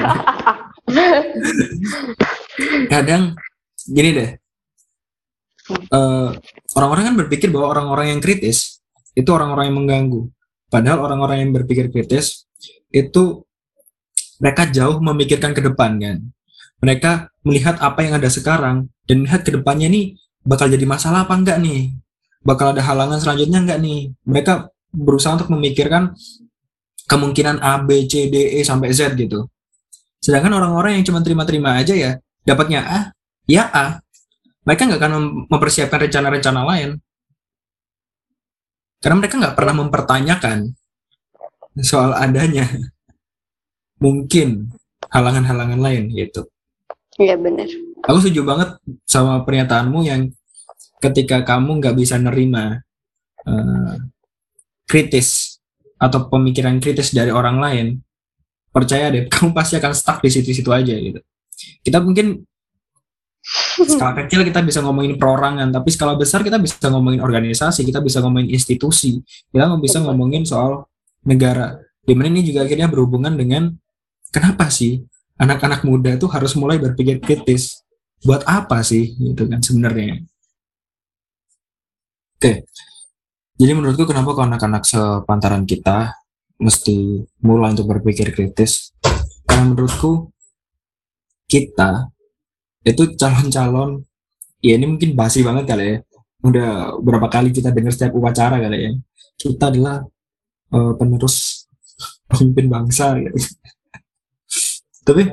kadang 2.89 3.37
gini 3.85 4.09
deh 4.17 4.29
uh, 5.93 6.33
orang-orang 6.73 7.03
kan 7.13 7.15
berpikir 7.25 7.53
bahwa 7.53 7.77
orang-orang 7.77 8.17
yang 8.17 8.21
kritis 8.21 8.79
itu 9.17 9.29
orang-orang 9.29 9.69
yang 9.71 9.77
mengganggu. 9.83 10.21
Padahal 10.69 10.99
orang-orang 11.09 11.43
yang 11.45 11.51
berpikir 11.51 11.89
kritis 11.89 12.45
itu 12.93 13.41
mereka 14.37 14.69
jauh 14.69 15.01
memikirkan 15.01 15.51
ke 15.51 15.61
depan 15.65 15.97
kan. 15.97 16.17
Mereka 16.79 17.31
melihat 17.43 17.75
apa 17.83 18.03
yang 18.03 18.19
ada 18.19 18.31
sekarang 18.31 18.87
dan 19.07 19.15
melihat 19.23 19.43
ke 19.43 19.51
depannya 19.51 19.91
nih 19.91 20.15
bakal 20.43 20.71
jadi 20.71 20.85
masalah 20.87 21.27
apa 21.27 21.35
enggak 21.35 21.59
nih? 21.59 21.91
Bakal 22.43 22.75
ada 22.75 22.81
halangan 22.83 23.19
selanjutnya 23.19 23.59
enggak 23.59 23.79
nih? 23.83 24.15
Mereka 24.23 24.71
berusaha 24.95 25.35
untuk 25.35 25.51
memikirkan 25.51 26.15
kemungkinan 27.05 27.59
A, 27.59 27.83
B, 27.83 28.07
C, 28.07 28.31
D, 28.31 28.57
E 28.57 28.63
sampai 28.63 28.95
Z 28.95 29.17
gitu. 29.19 29.49
Sedangkan 30.23 30.55
orang-orang 30.55 30.99
yang 30.99 31.05
cuma 31.07 31.19
terima-terima 31.23 31.79
aja 31.79 31.95
ya 31.95 32.11
dapatnya 32.43 32.79
A, 32.85 32.99
ya 33.47 33.67
A. 33.71 33.99
Mereka 34.63 34.85
nggak 34.85 35.01
akan 35.01 35.13
mempersiapkan 35.49 35.99
rencana-rencana 36.07 36.61
lain. 36.63 36.89
Karena 38.99 39.15
mereka 39.15 39.35
nggak 39.39 39.55
pernah 39.55 39.75
mempertanyakan 39.79 40.57
soal 41.79 42.15
adanya. 42.15 42.67
Mungkin 44.03 44.71
halangan-halangan 45.11 45.79
lain 45.79 46.11
gitu. 46.13 46.47
Iya 47.19 47.35
benar. 47.35 47.67
Aku 48.07 48.17
setuju 48.23 48.47
banget 48.47 48.79
sama 49.03 49.43
pernyataanmu 49.43 49.99
yang 50.07 50.31
ketika 51.03 51.43
kamu 51.43 51.83
nggak 51.83 51.95
bisa 51.99 52.15
nerima 52.15 52.79
uh, 53.43 53.93
kritis 54.87 55.59
atau 55.99 56.31
pemikiran 56.31 56.79
kritis 56.79 57.11
dari 57.11 57.27
orang 57.27 57.59
lain, 57.59 57.85
percaya 58.71 59.11
deh 59.11 59.27
kamu 59.33 59.51
pasti 59.51 59.75
akan 59.75 59.91
stuck 59.91 60.23
di 60.23 60.31
situ-situ 60.31 60.71
aja 60.71 60.95
gitu. 60.95 61.19
Kita 61.83 61.99
mungkin 61.99 62.39
skala 63.83 64.23
kecil 64.23 64.47
kita 64.47 64.63
bisa 64.63 64.79
ngomongin 64.79 65.19
perorangan, 65.19 65.75
tapi 65.75 65.91
skala 65.91 66.15
besar 66.15 66.39
kita 66.39 66.55
bisa 66.55 66.87
ngomongin 66.87 67.19
organisasi, 67.19 67.83
kita 67.83 67.99
bisa 67.99 68.23
ngomongin 68.23 68.55
institusi, 68.55 69.19
kita 69.51 69.67
bisa 69.75 69.99
ngomongin 70.07 70.47
soal 70.47 70.87
negara. 71.27 71.83
Di 71.99 72.15
mana 72.15 72.31
ini 72.31 72.47
juga 72.47 72.63
akhirnya 72.63 72.87
berhubungan 72.87 73.35
dengan 73.35 73.75
kenapa 74.31 74.71
sih 74.71 75.03
anak-anak 75.39 75.81
muda 75.87 76.19
itu 76.19 76.27
harus 76.27 76.53
mulai 76.59 76.77
berpikir 76.77 77.23
kritis 77.23 77.81
buat 78.21 78.43
apa 78.43 78.83
sih? 78.83 79.15
Gitu 79.15 79.47
kan 79.47 79.63
sebenarnya. 79.63 80.19
Oke. 82.39 82.67
Jadi 83.59 83.71
menurutku 83.75 84.07
kenapa 84.07 84.31
kok 84.31 84.47
anak-anak 84.47 84.83
sepantaran 84.87 85.63
kita 85.67 86.15
mesti 86.59 87.23
mulai 87.43 87.75
untuk 87.75 87.91
berpikir 87.91 88.31
kritis? 88.31 88.95
Karena 89.43 89.71
menurutku 89.71 90.31
kita 91.49 92.07
itu 92.87 93.17
calon-calon 93.19 94.05
ya 94.63 94.79
ini 94.79 94.85
mungkin 94.87 95.15
basi 95.15 95.43
banget 95.43 95.67
kali 95.67 95.83
ya. 95.83 95.97
Udah 96.39 96.95
berapa 97.03 97.27
kali 97.27 97.51
kita 97.51 97.75
dengar 97.75 97.91
setiap 97.91 98.15
upacara 98.15 98.59
kali 98.63 98.77
ya. 98.87 98.91
Kita 99.35 99.67
adalah 99.67 100.03
uh, 100.71 100.93
penerus 100.95 101.67
pemimpin 102.31 102.71
bangsa 102.71 103.19
gitu 103.19 103.35
tapi 105.09 105.23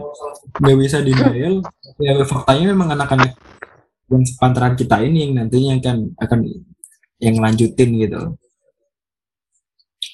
nggak 0.57 0.77
bisa 0.81 1.05
denial. 1.05 1.61
Ya 2.01 2.17
faktanya 2.25 2.73
memang 2.73 2.97
anak-anak 2.97 3.37
yang 4.09 4.25
sepantaran 4.25 4.73
kita 4.73 5.05
ini 5.05 5.29
yang 5.29 5.33
nantinya 5.37 5.77
akan 5.77 5.97
akan 6.17 6.39
yang 7.21 7.37
lanjutin 7.37 7.91
gitu. 8.01 8.41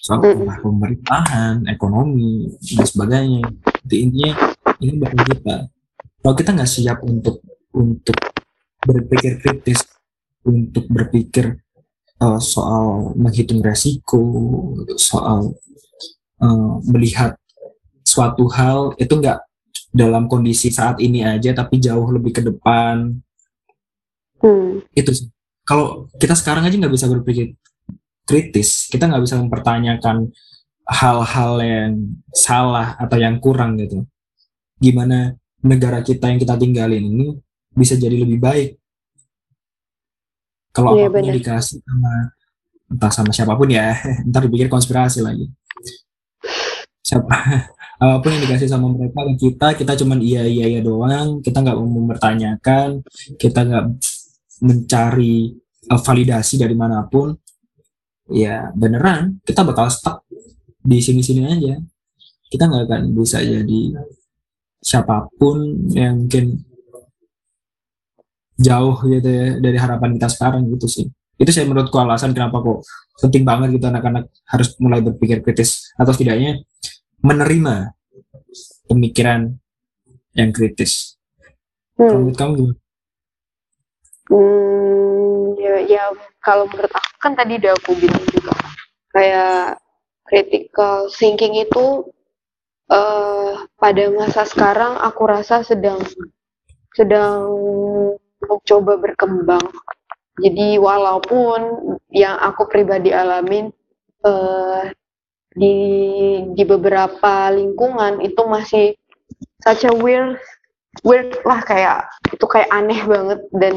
Soal 0.02 0.18
pemerintahan 0.58 1.62
ekonomi 1.70 2.50
dan 2.74 2.86
sebagainya. 2.90 3.42
Itu 3.86 3.94
intinya 3.94 4.30
ini 4.82 4.98
bakal 4.98 5.22
kita. 5.30 5.56
Kalau 6.22 6.34
kita 6.34 6.50
nggak 6.58 6.70
siap 6.70 6.98
untuk 7.06 7.38
untuk 7.70 8.18
berpikir 8.82 9.38
kritis 9.38 9.86
untuk 10.42 10.90
berpikir 10.90 11.62
uh, 12.18 12.38
soal 12.42 13.14
menghitung 13.14 13.62
resiko 13.62 14.18
soal 14.98 15.54
uh, 16.42 16.74
melihat 16.90 17.38
suatu 18.02 18.50
hal 18.50 18.92
itu 18.98 19.14
nggak 19.14 19.38
dalam 19.92 20.24
kondisi 20.24 20.72
saat 20.72 20.98
ini 21.04 21.20
aja 21.20 21.52
tapi 21.52 21.76
jauh 21.76 22.08
lebih 22.08 22.32
ke 22.32 22.42
depan. 22.42 23.20
Hmm. 24.42 24.82
itu 24.90 25.14
sih. 25.14 25.30
Kalau 25.62 26.10
kita 26.18 26.34
sekarang 26.34 26.66
aja 26.66 26.74
nggak 26.74 26.90
bisa 26.90 27.06
berpikir 27.06 27.54
kritis. 28.26 28.90
Kita 28.90 29.06
nggak 29.06 29.22
bisa 29.22 29.38
mempertanyakan 29.38 30.34
hal-hal 30.82 31.52
yang 31.62 31.92
salah 32.34 32.98
atau 32.98 33.16
yang 33.22 33.38
kurang 33.38 33.78
gitu. 33.78 34.02
Gimana 34.82 35.38
negara 35.62 36.02
kita 36.02 36.26
yang 36.26 36.42
kita 36.42 36.58
tinggalin 36.58 37.06
ini 37.06 37.26
bisa 37.70 37.94
jadi 37.94 38.18
lebih 38.18 38.42
baik? 38.42 38.82
Kalau 40.74 40.96
yeah, 40.98 41.06
apa 41.06 41.20
pun 41.20 41.36
dikasih 41.36 41.78
sama 41.84 42.12
entah 42.92 43.12
sama 43.12 43.30
siapa 43.32 43.54
pun 43.54 43.68
ya 43.70 43.94
ntar 44.28 44.42
dipikir 44.48 44.66
konspirasi 44.66 45.22
lagi. 45.22 45.46
Siapa 47.04 47.30
apa 48.02 48.18
pun 48.18 48.34
yang 48.34 48.42
dikasih 48.50 48.66
sama 48.66 48.90
mereka 48.90 49.22
ke 49.22 49.34
kita 49.46 49.78
kita 49.78 49.92
cuman 50.02 50.18
iya 50.18 50.42
iya 50.42 50.66
iya 50.66 50.80
doang. 50.82 51.38
Kita 51.38 51.62
nggak 51.62 51.78
mau 51.78 52.02
mempertanyakan. 52.02 53.06
Kita 53.38 53.62
nggak 53.62 53.84
mencari 54.66 55.54
uh, 55.86 56.00
validasi 56.02 56.58
dari 56.58 56.74
mana 56.74 57.06
pun. 57.06 57.30
Ya 58.26 58.74
beneran 58.74 59.38
kita 59.46 59.62
bakal 59.62 59.86
stuck 59.86 60.26
di 60.82 60.98
sini-sini 60.98 61.46
aja. 61.46 61.78
Kita 62.50 62.66
nggak 62.66 62.90
akan 62.90 63.02
bisa 63.14 63.38
jadi 63.38 63.80
siapa 64.82 65.30
pun 65.38 65.86
yang 65.94 66.26
mungkin 66.26 66.58
jauh 68.58 68.98
gitu 69.06 69.30
ya 69.30 69.62
dari 69.62 69.78
harapan 69.78 70.18
kita 70.18 70.26
sekarang 70.26 70.66
gitu 70.74 70.90
sih. 70.90 71.06
Itu 71.38 71.54
saya 71.54 71.70
menurutku 71.70 71.94
alasan 72.02 72.34
kenapa 72.34 72.58
kok 72.58 72.82
penting 73.22 73.46
banget 73.46 73.78
gitu 73.78 73.86
anak-anak 73.86 74.26
harus 74.50 74.74
mulai 74.82 74.98
berpikir 74.98 75.38
kritis. 75.38 75.94
Atau 75.94 76.10
setidaknya 76.10 76.66
menerima 77.22 77.94
pemikiran 78.90 79.54
yang 80.34 80.50
kritis. 80.50 81.16
Hmm. 81.96 82.28
Menurut 82.28 82.36
kamu 82.36 82.52
gimana? 82.58 82.78
Hmm, 84.32 85.44
ya, 85.60 85.76
ya 85.86 86.04
kalau 86.42 86.66
menurut 86.66 86.92
aku 86.92 87.10
kan 87.20 87.32
tadi 87.36 87.60
udah 87.60 87.72
aku 87.76 87.92
bilang 87.98 88.24
juga 88.32 88.54
kayak 89.12 89.76
critical 90.24 91.12
thinking 91.12 91.52
itu 91.60 92.08
uh, 92.88 93.68
pada 93.76 94.04
masa 94.14 94.48
sekarang 94.48 94.96
aku 94.98 95.22
rasa 95.28 95.60
sedang 95.60 96.00
sedang 96.96 97.44
mencoba 98.40 98.96
berkembang. 98.98 99.64
Jadi 100.40 100.80
walaupun 100.80 101.92
yang 102.08 102.40
aku 102.40 102.64
pribadi 102.66 103.12
alamin 103.12 103.68
uh, 104.24 104.88
di 105.52 105.76
di 106.56 106.62
beberapa 106.64 107.52
lingkungan 107.52 108.24
itu 108.24 108.42
masih 108.48 108.96
such 109.60 109.84
a 109.84 109.92
weird 109.92 110.40
weird 111.00 111.32
lah 111.48 111.64
kayak 111.64 112.08
itu 112.28 112.44
kayak 112.44 112.68
aneh 112.68 113.00
banget 113.08 113.40
dan 113.56 113.74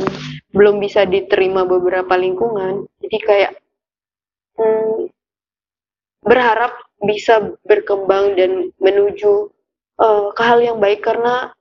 belum 0.51 0.83
bisa 0.83 1.07
diterima 1.07 1.63
beberapa 1.63 2.11
lingkungan. 2.19 2.87
Jadi 2.99 3.17
kayak 3.23 3.51
hmm, 4.59 5.07
berharap 6.25 6.75
bisa 7.03 7.55
berkembang 7.63 8.35
dan 8.35 8.71
menuju 8.79 9.51
uh, 9.99 10.31
ke 10.35 10.41
hal 10.43 10.59
yang 10.59 10.77
baik 10.83 11.03
karena 11.03 11.55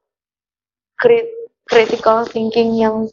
critical 1.68 2.24
thinking 2.26 2.74
yang 2.80 3.06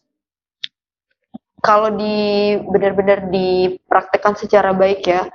kalau 1.61 1.93
di 1.93 2.57
benar-benar 2.57 3.29
dipraktekkan 3.29 4.33
secara 4.33 4.73
baik 4.73 5.05
ya 5.05 5.29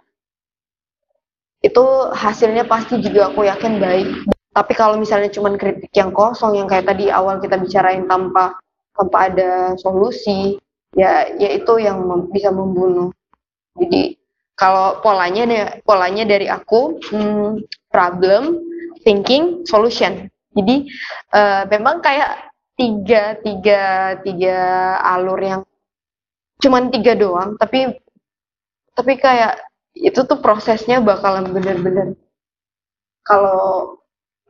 itu 1.66 1.85
hasilnya 2.14 2.64
pasti 2.70 3.02
juga 3.02 3.35
aku 3.35 3.42
yakin 3.42 3.83
baik. 3.83 4.09
Tapi 4.55 4.72
kalau 4.72 4.96
misalnya 4.96 5.29
cuma 5.29 5.52
kritik 5.59 5.92
yang 5.92 6.14
kosong 6.14 6.57
yang 6.57 6.70
kayak 6.70 6.88
tadi 6.88 7.11
awal 7.12 7.42
kita 7.42 7.59
bicarain 7.61 8.07
tanpa 8.09 8.57
tanpa 8.96 9.29
ada 9.29 9.76
solusi, 9.76 10.57
ya 10.96 11.29
ya 11.37 11.52
itu 11.52 11.76
yang 11.83 12.00
mem 12.07 12.31
bisa 12.33 12.48
membunuh. 12.48 13.12
Jadi 13.76 14.16
kalau 14.57 15.05
polanya 15.05 15.76
polanya 15.85 16.24
dari 16.24 16.48
aku 16.48 16.96
hmm, 17.12 17.68
problem, 17.92 18.64
thinking, 19.05 19.68
solution. 19.68 20.33
Jadi 20.57 20.88
uh, 21.37 21.68
memang 21.68 22.00
kayak 22.00 22.48
tiga 22.81 23.37
tiga 23.44 24.16
tiga 24.24 24.59
alur 25.05 25.40
yang 25.44 25.62
cuman 26.64 26.88
tiga 26.88 27.12
doang, 27.12 27.61
tapi 27.61 27.92
tapi 28.96 29.20
kayak 29.20 29.61
itu 29.97 30.21
tuh 30.29 30.39
prosesnya 30.45 31.01
bakalan 31.01 31.49
bener-bener 31.51 32.13
kalau 33.25 33.97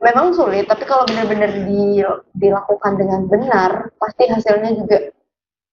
memang 0.03 0.35
sulit 0.35 0.67
tapi 0.67 0.83
kalau 0.85 1.07
benar-benar 1.07 1.49
di, 1.65 2.03
dilakukan 2.37 2.93
dengan 2.99 3.25
benar 3.25 3.89
pasti 3.97 4.29
hasilnya 4.29 4.71
juga 4.77 4.97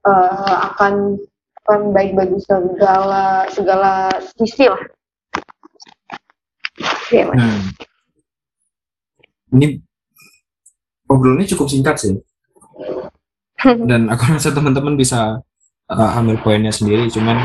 uh, 0.09 0.57
akan 0.73 1.19
akan 1.65 1.81
baik 1.97 2.13
bagi 2.13 2.39
segala 2.45 3.49
segala 3.49 4.13
sisi 4.37 4.69
lah. 4.69 4.83
Ya, 7.09 7.25
hmm. 7.31 7.61
ini 9.57 9.81
obrolannya 11.09 11.49
cukup 11.49 11.73
singkat 11.73 11.97
sih. 12.01 12.21
Dan 13.89 14.13
aku 14.13 14.37
rasa 14.37 14.53
teman-teman 14.53 14.99
bisa 15.01 15.41
uh, 15.89 16.11
ambil 16.21 16.37
poinnya 16.45 16.73
sendiri. 16.75 17.09
Cuman 17.09 17.39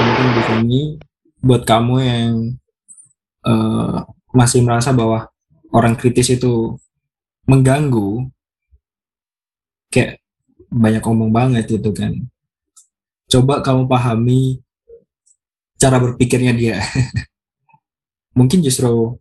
mungkin 0.00 0.26
di 0.32 0.42
sini 0.48 0.80
buat 1.42 1.66
kamu 1.66 1.94
yang 2.00 2.32
uh, 3.42 4.06
masih 4.30 4.62
merasa 4.62 4.94
bahwa 4.94 5.28
orang 5.74 5.98
kritis 5.98 6.30
itu 6.30 6.78
mengganggu, 7.50 8.30
kayak 9.90 10.22
banyak 10.70 11.02
omong 11.02 11.34
banget 11.34 11.66
gitu 11.66 11.90
kan. 11.90 12.14
Coba 13.26 13.60
kamu 13.60 13.90
pahami 13.90 14.62
cara 15.76 15.98
berpikirnya 15.98 16.54
dia. 16.54 16.78
Mungkin 18.38 18.62
justru 18.62 19.18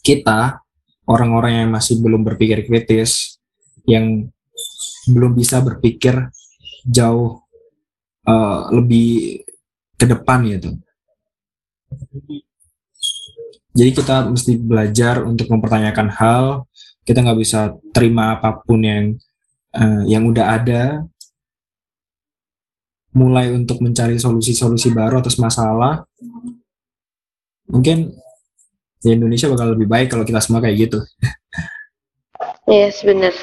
kita 0.00 0.64
orang-orang 1.04 1.66
yang 1.66 1.70
masih 1.70 2.00
belum 2.00 2.24
berpikir 2.24 2.64
kritis 2.64 3.36
yang 3.84 4.32
belum 5.10 5.36
bisa 5.36 5.60
berpikir 5.60 6.32
jauh 6.88 7.44
uh, 8.24 8.70
lebih 8.72 9.44
ke 10.00 10.08
depan 10.08 10.40
gitu. 10.48 10.72
Jadi 13.76 13.90
kita 13.92 14.32
mesti 14.32 14.56
belajar 14.56 15.20
untuk 15.28 15.52
mempertanyakan 15.52 16.08
hal. 16.16 16.44
Kita 17.04 17.20
nggak 17.20 17.38
bisa 17.38 17.76
terima 17.92 18.40
apa 18.40 18.64
pun 18.64 18.80
yang 18.80 19.20
uh, 19.76 20.02
yang 20.08 20.24
udah 20.24 20.56
ada. 20.56 21.04
Mulai 23.12 23.52
untuk 23.52 23.84
mencari 23.84 24.16
solusi-solusi 24.16 24.96
baru 24.96 25.20
atas 25.20 25.36
masalah. 25.36 26.08
Mungkin 27.68 28.16
di 29.00 29.08
Indonesia 29.12 29.52
bakal 29.52 29.76
lebih 29.76 29.86
baik 29.86 30.08
kalau 30.08 30.24
kita 30.24 30.40
semua 30.40 30.64
kayak 30.64 30.88
gitu. 30.88 30.98
Yes 32.64 33.04
benar 33.04 33.34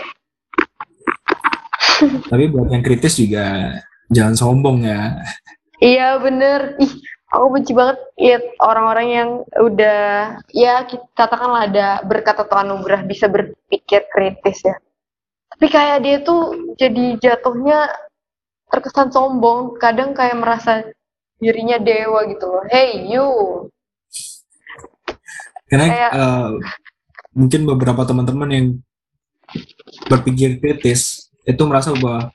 tapi 2.29 2.43
buat 2.49 2.69
yang 2.69 2.83
kritis 2.85 3.17
juga 3.17 3.73
jangan 4.13 4.35
sombong 4.37 4.85
ya 4.85 5.17
iya 5.81 6.17
bener. 6.21 6.77
Ih 6.81 6.93
aku 7.27 7.45
benci 7.59 7.71
banget 7.75 7.97
lihat 8.15 8.43
orang-orang 8.63 9.07
yang 9.11 9.29
udah 9.59 10.39
ya 10.55 10.87
katakanlah 11.11 11.67
ada 11.67 11.87
berkat 12.07 12.39
atau 12.39 12.55
anugerah 12.55 13.03
bisa 13.03 13.27
berpikir 13.27 14.07
kritis 14.11 14.63
ya. 14.63 14.75
Tapi 15.51 15.65
kayak 15.67 15.97
dia 16.05 16.17
tuh 16.21 16.73
jadi 16.77 17.17
jatuhnya 17.19 17.89
terkesan 18.71 19.11
sombong. 19.11 19.75
Kadang 19.81 20.13
kayak 20.13 20.37
merasa 20.37 20.85
dirinya 21.41 21.77
dewa 21.81 22.25
gitu 22.29 22.45
loh. 22.45 22.63
Hey 22.69 23.09
you. 23.09 23.27
Karena 25.67 25.85
kayak, 25.91 26.11
uh, 26.15 26.49
mungkin 27.35 27.67
beberapa 27.67 28.07
teman-teman 28.07 28.49
yang 28.49 28.67
berpikir 30.07 30.59
kritis 30.63 31.27
itu 31.43 31.63
merasa 31.67 31.91
bahwa 31.95 32.31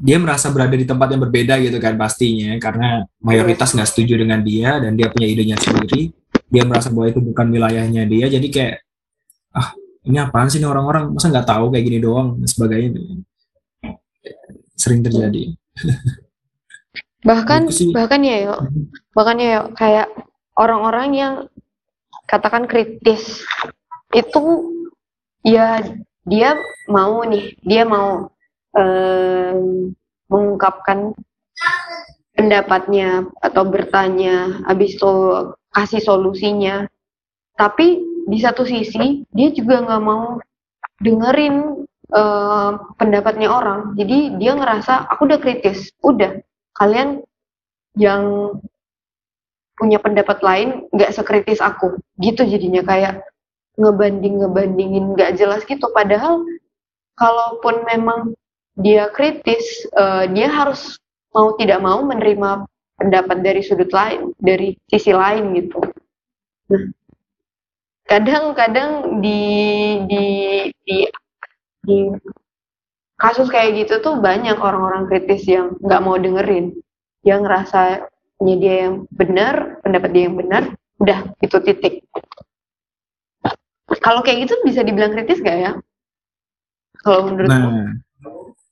dia 0.00 0.16
merasa 0.16 0.48
berada 0.48 0.72
di 0.72 0.88
tempat 0.88 1.12
yang 1.12 1.20
berbeda 1.20 1.60
gitu 1.60 1.76
kan 1.76 1.92
pastinya 2.00 2.56
karena 2.56 3.04
mayoritas 3.20 3.76
nggak 3.76 3.88
setuju 3.88 4.16
dengan 4.16 4.40
dia 4.40 4.80
dan 4.80 4.96
dia 4.96 5.12
punya 5.12 5.28
idenya 5.28 5.56
sendiri. 5.60 6.16
Dia 6.50 6.66
merasa 6.66 6.90
bahwa 6.90 7.06
itu 7.12 7.20
bukan 7.22 7.46
wilayahnya 7.52 8.08
dia 8.08 8.26
jadi 8.26 8.48
kayak 8.48 8.76
ah 9.54 9.76
ini 10.08 10.16
apaan 10.16 10.48
sih 10.48 10.58
nih 10.58 10.66
orang-orang? 10.72 11.12
Masa 11.12 11.28
nggak 11.28 11.46
tahu 11.46 11.68
kayak 11.68 11.84
gini 11.84 11.98
doang? 12.00 12.40
Dan 12.40 12.48
sebagainya. 12.48 13.00
Sering 14.74 15.04
terjadi. 15.04 15.52
Bahkan 17.28 17.68
bahkan 17.92 18.20
ya 18.24 18.36
yuk. 18.48 18.60
Bahkan 19.12 19.36
ya 19.36 19.48
yuk 19.60 19.66
kayak 19.76 20.08
orang-orang 20.56 21.08
yang 21.12 21.34
katakan 22.24 22.64
kritis 22.64 23.44
itu 24.16 24.44
ya 25.44 25.84
dia 26.24 26.56
mau 26.88 27.20
nih 27.28 27.52
dia 27.60 27.84
mau 27.84 28.32
um, 28.76 29.90
mengungkapkan 30.30 31.14
pendapatnya 32.34 33.28
atau 33.42 33.66
bertanya, 33.66 34.62
habis 34.64 34.96
itu 34.96 35.12
kasih 35.74 36.00
solusinya. 36.00 36.86
Tapi 37.58 38.00
di 38.30 38.38
satu 38.40 38.64
sisi 38.64 39.26
dia 39.34 39.48
juga 39.52 39.84
nggak 39.84 40.02
mau 40.02 40.40
dengerin 41.02 41.84
uh, 42.14 42.72
pendapatnya 42.96 43.48
orang. 43.52 43.92
Jadi 43.98 44.40
dia 44.40 44.56
ngerasa 44.56 45.10
aku 45.12 45.28
udah 45.28 45.40
kritis, 45.42 45.92
udah 46.00 46.40
kalian 46.78 47.20
yang 47.98 48.54
punya 49.76 49.96
pendapat 50.00 50.40
lain 50.44 50.88
nggak 50.92 51.12
sekritis 51.12 51.60
aku, 51.60 51.96
gitu 52.20 52.44
jadinya 52.44 52.84
kayak 52.84 53.24
ngebanding 53.80 54.44
ngebandingin 54.44 55.16
nggak 55.16 55.36
jelas 55.40 55.64
gitu. 55.64 55.88
Padahal 55.92 56.44
kalaupun 57.16 57.84
memang 57.88 58.32
dia 58.78 59.10
kritis, 59.10 59.86
uh, 59.98 60.28
dia 60.30 60.46
harus 60.46 60.98
mau 61.34 61.54
tidak 61.58 61.82
mau 61.82 62.02
menerima 62.02 62.66
pendapat 63.00 63.38
dari 63.42 63.62
sudut 63.64 63.90
lain, 63.90 64.34
dari 64.38 64.76
sisi 64.90 65.10
lain 65.14 65.56
gitu. 65.56 65.80
Nah, 66.70 66.84
kadang-kadang 68.06 69.22
di 69.22 69.42
di 70.06 70.26
di 70.84 70.96
di 71.86 71.98
kasus 73.16 73.48
kayak 73.48 73.86
gitu 73.86 74.00
tuh 74.04 74.20
banyak 74.20 74.56
orang-orang 74.58 75.08
kritis 75.08 75.44
yang 75.48 75.76
nggak 75.80 76.02
mau 76.02 76.16
dengerin, 76.16 76.76
yang 77.24 77.44
ngerasa 77.44 78.10
dia 78.40 78.88
yang 78.88 79.04
benar, 79.12 79.80
pendapat 79.84 80.10
dia 80.16 80.22
yang 80.28 80.36
benar, 80.40 80.62
udah 81.00 81.28
itu 81.44 81.56
titik. 81.60 81.94
Kalau 84.00 84.24
kayak 84.24 84.48
gitu 84.48 84.54
bisa 84.64 84.80
dibilang 84.80 85.12
kritis 85.12 85.42
gak 85.44 85.58
ya? 85.60 85.72
Kalau 87.04 87.28
menurut 87.28 87.50
nah, 87.50 87.92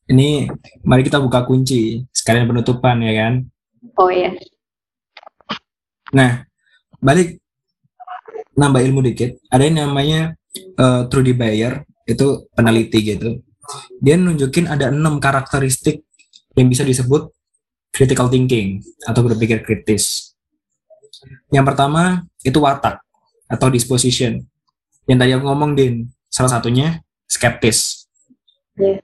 ini 0.09 0.49
mari 0.83 1.05
kita 1.05 1.21
buka 1.21 1.44
kunci. 1.44 2.05
Sekalian 2.12 2.49
penutupan 2.49 3.01
ya 3.05 3.12
kan? 3.25 3.33
Oh 4.01 4.09
iya. 4.09 4.33
Nah 6.12 6.49
balik 6.99 7.38
nambah 8.57 8.83
ilmu 8.83 9.05
dikit. 9.05 9.38
Ada 9.53 9.62
yang 9.68 9.77
namanya 9.87 10.35
uh, 10.81 11.07
Trudy 11.07 11.37
Bayer 11.37 11.85
itu 12.09 12.49
peneliti 12.57 13.05
gitu. 13.05 13.44
Dia 14.01 14.16
nunjukin 14.16 14.64
ada 14.66 14.88
enam 14.88 15.21
karakteristik 15.21 16.03
yang 16.57 16.73
bisa 16.73 16.83
disebut 16.83 17.29
critical 17.92 18.33
thinking 18.33 18.81
atau 19.05 19.21
berpikir 19.23 19.61
kritis. 19.61 20.35
Yang 21.53 21.64
pertama 21.75 22.25
itu 22.40 22.57
watak 22.59 23.05
atau 23.49 23.68
disposition. 23.68 24.40
Yang 25.05 25.18
tadi 25.21 25.31
aku 25.37 25.44
ngomong 25.44 25.73
din 25.77 26.09
salah 26.29 26.53
satunya 26.53 27.01
skeptis. 27.29 28.09
Yeah. 28.79 29.03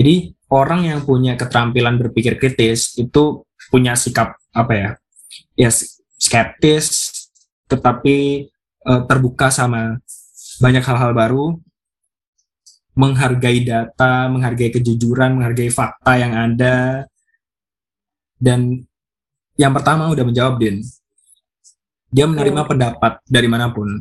jadi 0.00 0.32
orang 0.50 0.86
yang 0.86 1.00
punya 1.06 1.38
keterampilan 1.38 1.96
berpikir 1.96 2.36
kritis 2.36 2.98
itu 2.98 3.46
punya 3.70 3.94
sikap 3.94 4.34
apa 4.50 4.72
ya 4.74 4.90
ya 5.54 5.70
skeptis 6.18 7.10
tetapi 7.70 8.50
uh, 8.84 9.06
terbuka 9.06 9.48
sama 9.48 10.02
banyak 10.58 10.82
hal-hal 10.82 11.14
baru 11.14 11.46
menghargai 12.98 13.62
data 13.62 14.26
menghargai 14.26 14.74
kejujuran 14.74 15.38
menghargai 15.38 15.70
fakta 15.70 16.18
yang 16.18 16.34
ada 16.34 17.06
dan 18.40 18.90
yang 19.60 19.76
pertama 19.76 20.08
udah 20.08 20.24
menjawab 20.24 20.56
din. 20.56 20.80
Dia 22.08 22.24
menerima 22.24 22.64
pendapat 22.64 23.20
dari 23.28 23.44
mana 23.44 23.68
pun. 23.68 24.00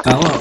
Kalau 0.00 0.32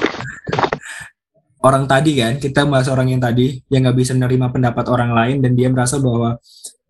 orang 1.63 1.88
tadi 1.88 2.19
kan 2.19 2.38
kita 2.38 2.67
bahas 2.67 2.91
orang 2.91 3.15
yang 3.15 3.21
tadi 3.23 3.63
yang 3.71 3.88
nggak 3.88 3.97
bisa 3.97 4.12
menerima 4.13 4.52
pendapat 4.52 4.86
orang 4.91 5.12
lain 5.15 5.39
dan 5.39 5.52
dia 5.56 5.71
merasa 5.71 5.97
bahwa 5.97 6.38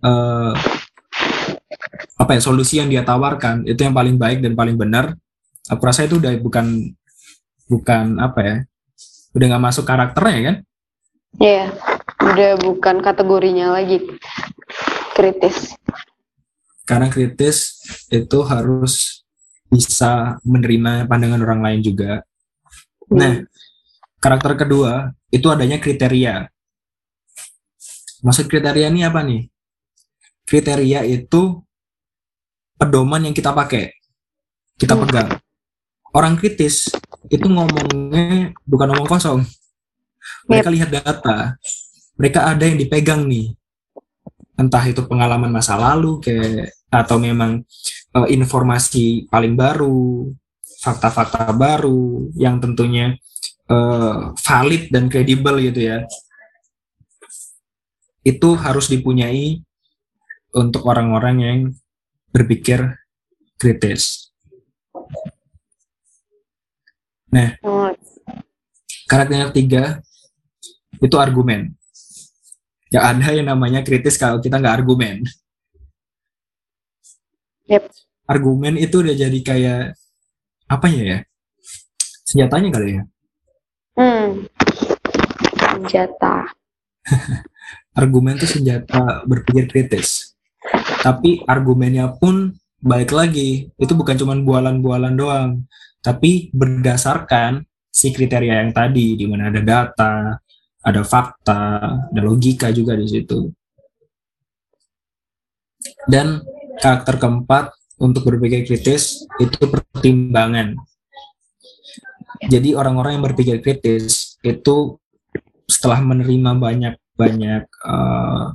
uh, 0.01 0.53
apa 2.17 2.31
ya 2.33 2.41
solusi 2.41 2.81
yang 2.81 2.89
dia 2.89 3.05
tawarkan 3.05 3.63
itu 3.69 3.79
yang 3.85 3.93
paling 3.93 4.17
baik 4.17 4.41
dan 4.41 4.57
paling 4.57 4.73
benar 4.73 5.13
aku 5.69 5.81
rasa 5.85 6.09
itu 6.09 6.17
udah 6.17 6.33
bukan 6.41 6.93
bukan 7.69 8.17
apa 8.17 8.39
ya 8.41 8.55
udah 9.37 9.45
nggak 9.53 9.63
masuk 9.63 9.85
karakternya 9.85 10.41
kan 10.41 10.57
Iya, 11.41 11.65
yeah, 11.65 11.67
udah 12.21 12.51
bukan 12.61 13.01
kategorinya 13.01 13.73
lagi 13.73 14.05
kritis. 15.17 15.73
Karena 16.85 17.09
kritis 17.09 17.81
itu 18.13 18.37
harus 18.45 19.25
bisa 19.65 20.37
menerima 20.45 21.09
pandangan 21.09 21.41
orang 21.41 21.61
lain 21.65 21.81
juga. 21.81 22.21
Hmm. 23.09 23.17
Nah, 23.17 23.33
Karakter 24.23 24.55
kedua 24.55 25.11
itu 25.35 25.51
adanya 25.51 25.83
kriteria. 25.83 26.47
Maksud 28.23 28.47
kriteria 28.47 28.87
ini 28.87 29.03
apa 29.03 29.19
nih? 29.19 29.51
Kriteria 30.47 31.03
itu 31.03 31.59
pedoman 32.79 33.27
yang 33.27 33.35
kita 33.35 33.51
pakai, 33.51 33.91
kita 34.79 34.95
pegang. 34.95 35.27
Orang 36.15 36.39
kritis 36.39 36.87
itu 37.27 37.51
ngomongnya 37.51 38.55
bukan 38.63 38.95
ngomong 38.95 39.11
kosong. 39.11 39.43
Mereka 40.47 40.71
lihat 40.71 40.89
data, 40.95 41.59
mereka 42.15 42.47
ada 42.47 42.63
yang 42.63 42.79
dipegang 42.79 43.27
nih. 43.27 43.51
Entah 44.55 44.87
itu 44.87 45.03
pengalaman 45.03 45.51
masa 45.51 45.75
lalu 45.75 46.23
kayak 46.23 46.71
atau 46.87 47.19
memang 47.19 47.59
uh, 48.15 48.27
informasi 48.31 49.27
paling 49.27 49.59
baru, 49.59 50.31
fakta-fakta 50.83 51.55
baru 51.55 52.27
yang 52.35 52.59
tentunya 52.59 53.15
uh, 53.71 54.35
valid 54.35 54.91
dan 54.91 55.07
kredibel 55.07 55.55
gitu 55.63 55.79
ya 55.79 56.03
itu 58.23 58.49
harus 58.55 58.87
dipunyai 58.91 59.63
untuk 60.55 60.87
orang-orang 60.87 61.35
yang 61.39 61.59
berpikir 62.31 62.95
kritis. 63.59 64.31
Nah, 67.33 67.57
Karakter 69.09 69.35
yang 69.35 69.49
ketiga 69.51 69.83
itu 70.97 71.15
argumen. 71.19 71.75
Ya 72.89 73.09
ada 73.09 73.33
yang 73.33 73.49
namanya 73.49 73.83
kritis 73.83 74.15
kalau 74.15 74.39
kita 74.39 74.57
nggak 74.57 74.81
argumen. 74.81 75.25
Yep. 77.67 77.89
Argumen 78.29 78.79
itu 78.79 79.03
udah 79.03 79.15
jadi 79.17 79.39
kayak 79.43 79.83
apa 80.67 80.85
ya 80.89 81.03
ya? 81.03 81.19
Senjatanya 82.23 82.69
kali 82.73 82.97
ya. 82.97 83.03
Hmm. 83.93 84.47
Senjata. 85.57 86.49
Argumen 87.99 88.41
itu 88.41 88.49
senjata 88.49 89.21
berpikir 89.29 89.69
kritis. 89.69 90.33
Tapi 91.03 91.45
argumennya 91.45 92.09
pun 92.15 92.57
balik 92.81 93.13
lagi, 93.13 93.69
itu 93.77 93.93
bukan 93.93 94.17
cuma 94.17 94.33
bualan-bualan 94.33 95.13
doang, 95.13 95.67
tapi 96.01 96.49
berdasarkan 96.55 97.61
si 97.93 98.09
kriteria 98.09 98.65
yang 98.65 98.71
tadi, 98.73 99.13
di 99.13 99.29
mana 99.29 99.53
ada 99.53 99.61
data, 99.61 100.35
ada 100.83 101.01
fakta, 101.05 101.63
ada 102.09 102.21
logika 102.23 102.73
juga 102.73 102.97
di 102.97 103.05
situ. 103.05 103.51
Dan 106.09 106.41
karakter 106.79 107.21
keempat 107.21 107.65
untuk 108.01 108.25
berpikir 108.25 108.65
kritis 108.65 109.25
itu 109.37 109.57
pertimbangan. 109.69 110.77
Jadi 112.49 112.75
orang-orang 112.75 113.19
yang 113.19 113.25
berpikir 113.25 113.63
kritis 113.63 114.35
itu 114.43 114.99
setelah 115.69 116.03
menerima 116.03 116.59
banyak 116.59 116.95
banyak 117.15 117.63
uh, 117.85 118.51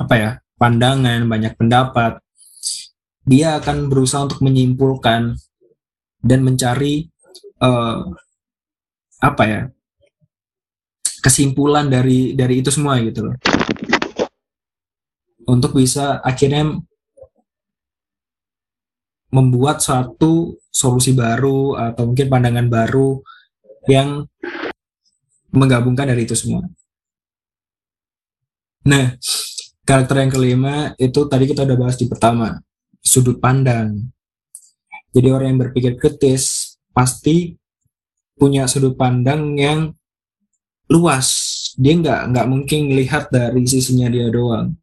apa 0.00 0.14
ya 0.16 0.30
pandangan, 0.56 1.26
banyak 1.28 1.52
pendapat, 1.58 2.22
dia 3.26 3.60
akan 3.60 3.92
berusaha 3.92 4.24
untuk 4.24 4.40
menyimpulkan 4.40 5.36
dan 6.20 6.40
mencari 6.40 7.08
uh, 7.60 8.04
apa 9.20 9.44
ya 9.44 9.60
kesimpulan 11.20 11.92
dari 11.92 12.32
dari 12.32 12.64
itu 12.64 12.72
semua 12.72 12.96
gitu 13.04 13.28
loh 13.28 13.36
untuk 15.44 15.76
bisa 15.76 16.24
akhirnya 16.24 16.80
membuat 19.30 19.78
suatu 19.82 20.58
solusi 20.70 21.14
baru 21.14 21.78
atau 21.78 22.10
mungkin 22.10 22.26
pandangan 22.26 22.66
baru 22.66 23.22
yang 23.86 24.26
menggabungkan 25.50 26.10
dari 26.10 26.26
itu 26.26 26.34
semua. 26.34 26.66
Nah, 28.86 29.14
karakter 29.86 30.24
yang 30.24 30.32
kelima 30.32 30.74
itu 30.96 31.20
tadi 31.26 31.44
kita 31.46 31.66
udah 31.66 31.76
bahas 31.78 31.96
di 31.98 32.06
pertama, 32.06 32.58
sudut 33.02 33.38
pandang. 33.38 34.10
Jadi 35.10 35.28
orang 35.30 35.54
yang 35.54 35.60
berpikir 35.66 35.98
kritis 35.98 36.76
pasti 36.94 37.58
punya 38.38 38.70
sudut 38.70 38.94
pandang 38.94 39.58
yang 39.58 39.90
luas. 40.90 41.28
Dia 41.78 41.98
nggak 41.98 42.20
nggak 42.34 42.46
mungkin 42.50 42.94
lihat 42.94 43.30
dari 43.30 43.62
sisinya 43.66 44.10
dia 44.10 44.30
doang. 44.30 44.74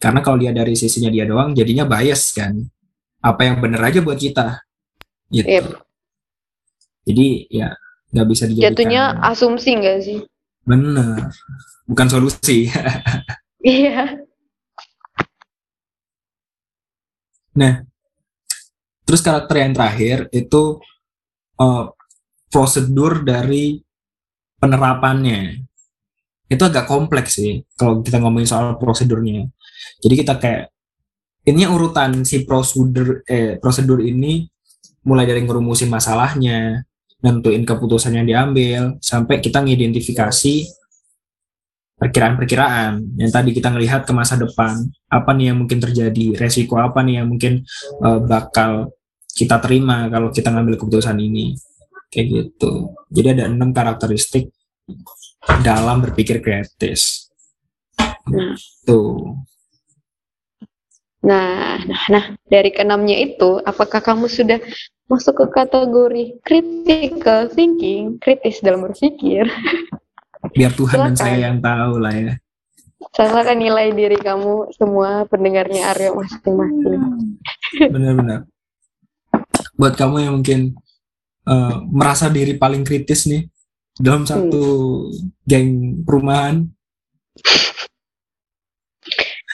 Karena 0.00 0.24
kalau 0.24 0.40
dia 0.40 0.52
dari 0.56 0.72
sisinya 0.72 1.12
dia 1.12 1.28
doang, 1.28 1.52
jadinya 1.52 1.84
bias 1.84 2.32
kan. 2.32 2.56
Apa 3.20 3.44
yang 3.44 3.60
benar 3.60 3.92
aja 3.92 4.00
buat 4.00 4.16
kita. 4.16 4.64
Gitu. 5.30 5.46
Yep. 5.46 5.66
Jadi 7.06 7.28
ya 7.52 7.72
nggak 8.10 8.26
bisa 8.28 8.44
dijadikan. 8.48 8.72
Jatuhnya 8.74 9.02
asumsi 9.22 9.70
nggak 9.76 9.98
sih? 10.02 10.18
Bener. 10.66 11.30
Bukan 11.86 12.06
solusi. 12.08 12.66
Iya. 13.60 14.16
Nah, 17.60 17.84
terus 19.04 19.20
karakter 19.20 19.60
yang 19.60 19.76
terakhir 19.76 20.32
itu 20.32 20.80
uh, 21.60 21.92
prosedur 22.48 23.20
dari 23.20 23.84
penerapannya. 24.56 25.60
Itu 26.48 26.62
agak 26.64 26.88
kompleks 26.88 27.36
sih 27.36 27.60
kalau 27.76 28.00
kita 28.00 28.16
ngomongin 28.16 28.48
soal 28.48 28.80
prosedurnya. 28.80 29.44
Jadi 30.00 30.14
kita 30.16 30.40
kayak 30.40 30.72
ini 31.46 31.64
urutan 31.64 32.24
si 32.24 32.44
prosedur 32.44 33.24
eh, 33.24 33.56
prosedur 33.56 34.04
ini 34.04 34.44
mulai 35.04 35.24
dari 35.24 35.40
ngerumusin 35.44 35.88
masalahnya, 35.88 36.84
nentuin 37.24 37.64
keputusan 37.64 38.20
yang 38.20 38.26
diambil, 38.28 39.00
sampai 39.00 39.40
kita 39.40 39.64
ngidentifikasi 39.64 40.68
perkiraan-perkiraan. 41.96 43.16
Yang 43.16 43.30
tadi 43.32 43.50
kita 43.56 43.68
ngelihat 43.72 44.04
ke 44.04 44.12
masa 44.12 44.36
depan 44.36 44.84
apa 45.08 45.30
nih 45.32 45.52
yang 45.52 45.64
mungkin 45.64 45.80
terjadi 45.80 46.36
resiko 46.36 46.76
apa 46.76 47.00
nih 47.00 47.24
yang 47.24 47.28
mungkin 47.32 47.64
uh, 48.04 48.20
bakal 48.20 48.92
kita 49.32 49.56
terima 49.64 50.08
kalau 50.12 50.28
kita 50.28 50.52
ngambil 50.52 50.76
keputusan 50.76 51.16
ini. 51.16 51.56
Kayak 52.12 52.26
gitu. 52.28 52.92
Jadi 53.08 53.26
ada 53.38 53.44
enam 53.48 53.70
karakteristik 53.72 54.52
dalam 55.64 56.04
berpikir 56.04 56.42
kritis 56.42 57.30
Nah. 58.30 58.54
tuh 58.86 59.34
Nah, 61.20 61.76
nah, 61.84 62.02
nah, 62.08 62.24
dari 62.48 62.72
keenamnya 62.72 63.16
itu, 63.20 63.60
apakah 63.64 64.00
kamu 64.00 64.24
sudah 64.24 64.56
masuk 65.10 65.44
ke 65.44 65.46
kategori 65.52 66.40
critical 66.46 67.50
thinking, 67.52 68.16
kritis 68.16 68.64
dalam 68.64 68.88
berpikir? 68.88 69.44
biar 70.56 70.72
Tuhan 70.72 70.96
dan 70.96 71.14
Silakan. 71.14 71.20
saya 71.20 71.36
yang 71.36 71.58
tahu 71.60 71.94
lah 72.00 72.14
ya 72.16 72.34
Saya 73.16 73.32
akan 73.32 73.58
nilai 73.58 73.86
diri 73.96 74.18
kamu 74.20 74.72
semua 74.76 75.24
pendengarnya 75.28 75.92
Aryo 75.92 76.20
masing-masing. 76.20 77.00
benar-benar 77.92 78.40
buat 79.76 79.96
kamu 79.96 80.16
yang 80.20 80.34
mungkin 80.40 80.60
uh, 81.48 81.80
merasa 81.88 82.28
diri 82.28 82.56
paling 82.60 82.84
kritis 82.84 83.24
nih 83.24 83.48
dalam 83.96 84.28
satu 84.28 85.08
geng 85.48 86.00
perumahan 86.04 86.68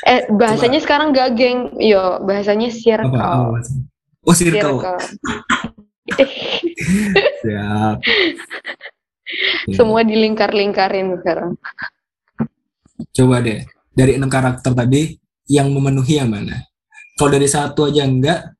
Eh, 0.06 0.30
bahasanya 0.30 0.78
sekarang 0.78 1.10
gak 1.10 1.34
geng, 1.34 1.74
yo, 1.82 2.22
bahasanya 2.22 2.70
circle. 2.70 3.10
apa, 3.10 3.58
apa 3.58 3.58
oh 4.22 4.34
circle. 4.38 4.78
Circle. 4.78 4.98
siap. 7.42 7.98
Semua 9.74 10.06
dilingkar-lingkarin 10.06 11.18
sekarang. 11.18 11.58
coba 13.12 13.44
deh 13.44 13.60
dari 13.92 14.16
enam 14.16 14.30
karakter 14.30 14.72
tadi 14.72 15.18
yang 15.50 15.74
memenuhi 15.74 16.22
yang 16.22 16.30
mana? 16.30 16.64
Kalau 17.18 17.34
dari 17.34 17.50
satu 17.50 17.90
aja 17.90 18.06
enggak 18.06 18.54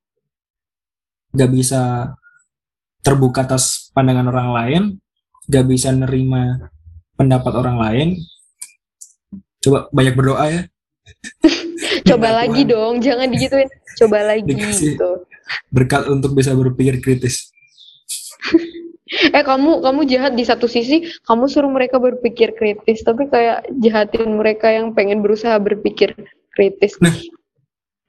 nggak 1.31 1.51
bisa 1.55 2.11
terbuka 3.05 3.45
atas 3.45 3.93
pandangan 3.95 4.33
orang 4.33 4.51
lain 4.51 4.83
nggak 5.47 5.67
bisa 5.69 5.95
nerima 5.95 6.73
pendapat 7.15 7.53
orang 7.55 7.77
lain. 7.79 8.09
Coba 9.63 9.87
banyak 9.95 10.15
berdoa 10.19 10.45
ya 10.51 10.63
Coba 12.09 12.29
Minta 12.31 12.39
lagi 12.43 12.63
Tuhan 12.63 12.73
dong, 12.73 12.95
jangan 13.03 13.29
digituin. 13.31 13.69
Coba 13.97 14.19
lagi 14.23 14.43
Dikasih. 14.45 14.95
gitu. 14.95 15.11
berkat 15.71 16.11
untuk 16.11 16.35
bisa 16.35 16.51
berpikir 16.59 16.99
kritis 16.99 17.55
Eh 19.31 19.47
kamu 19.47 19.87
kamu 19.87 20.01
jahat 20.11 20.35
di 20.35 20.43
satu 20.43 20.67
sisi, 20.67 21.07
kamu 21.31 21.47
suruh 21.47 21.71
mereka 21.71 22.03
berpikir 22.03 22.59
kritis, 22.59 23.07
tapi 23.07 23.31
kayak 23.31 23.63
jahatin 23.79 24.35
mereka 24.35 24.67
yang 24.75 24.99
pengen 24.99 25.23
berusaha 25.23 25.55
berpikir 25.63 26.11
kritis. 26.51 26.99
Nah. 26.99 27.15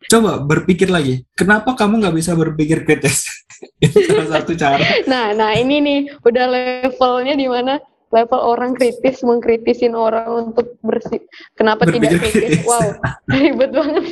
coba 0.07 0.39
berpikir 0.39 0.87
lagi 0.87 1.25
kenapa 1.35 1.75
kamu 1.75 1.99
nggak 1.99 2.15
bisa 2.15 2.31
berpikir 2.37 2.85
kritis 2.87 3.27
itu 3.83 3.97
salah 4.07 4.39
satu 4.39 4.55
cara 4.55 4.79
Nah, 5.09 5.35
nah 5.35 5.51
ini 5.57 5.83
nih 5.83 5.99
udah 6.23 6.45
levelnya 6.47 7.33
di 7.35 7.49
mana 7.49 7.81
level 8.13 8.39
orang 8.39 8.71
kritis 8.73 9.19
mengkritisin 9.23 9.93
orang 9.93 10.51
untuk 10.51 10.79
bersih. 10.79 11.23
Kenapa 11.57 11.83
tidak 11.87 12.15
Berpikir 12.15 12.31
kritis? 12.31 12.63
kritis. 12.63 12.67
Wow, 12.67 12.87
ribet 13.33 13.71
banget. 13.75 14.05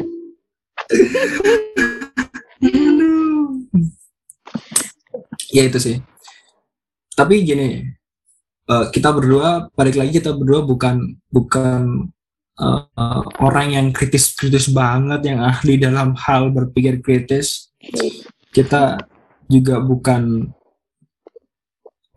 ya 5.55 5.63
itu 5.65 5.79
sih 5.79 5.97
tapi 7.15 7.47
gini 7.47 7.87
eh, 8.67 8.85
kita 8.91 9.09
berdua 9.15 9.71
balik 9.71 9.95
lagi 9.95 10.19
kita 10.19 10.35
berdua 10.35 10.67
bukan 10.67 11.15
bukan 11.31 12.11
eh, 12.59 12.81
eh, 12.83 13.23
orang 13.39 13.67
yang 13.71 13.87
kritis-kritis 13.95 14.71
banget 14.75 15.31
yang 15.31 15.39
ahli 15.39 15.79
dalam 15.79 16.11
hal 16.19 16.51
berpikir 16.51 16.99
kritis 16.99 17.71
kita 18.51 18.99
juga 19.47 19.79
bukan 19.79 20.51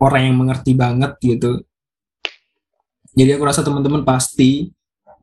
orang 0.03 0.23
yang 0.31 0.37
mengerti 0.39 0.73
banget 0.75 1.15
gitu 1.23 1.63
jadi 3.19 3.35
aku 3.35 3.45
rasa 3.51 3.67
teman-teman 3.67 4.07
pasti 4.07 4.71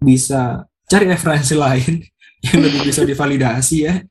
bisa 0.04 0.68
cari 0.92 1.08
referensi 1.08 1.56
lain 1.64 2.04
yang 2.44 2.60
lebih 2.60 2.92
bisa 2.92 3.08
divalidasi 3.08 3.78
ya. 3.88 4.04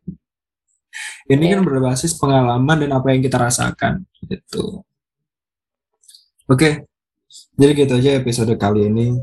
Ini 1.28 1.56
kan 1.56 1.60
berbasis 1.64 2.16
pengalaman 2.16 2.86
dan 2.86 2.90
apa 2.96 3.12
yang 3.12 3.20
kita 3.20 3.36
rasakan 3.36 4.08
gitu. 4.24 4.80
Oke 6.48 6.88
jadi 7.54 7.72
gitu 7.86 7.94
aja 7.98 8.10
episode 8.18 8.54
kali 8.58 8.90
ini. 8.90 9.14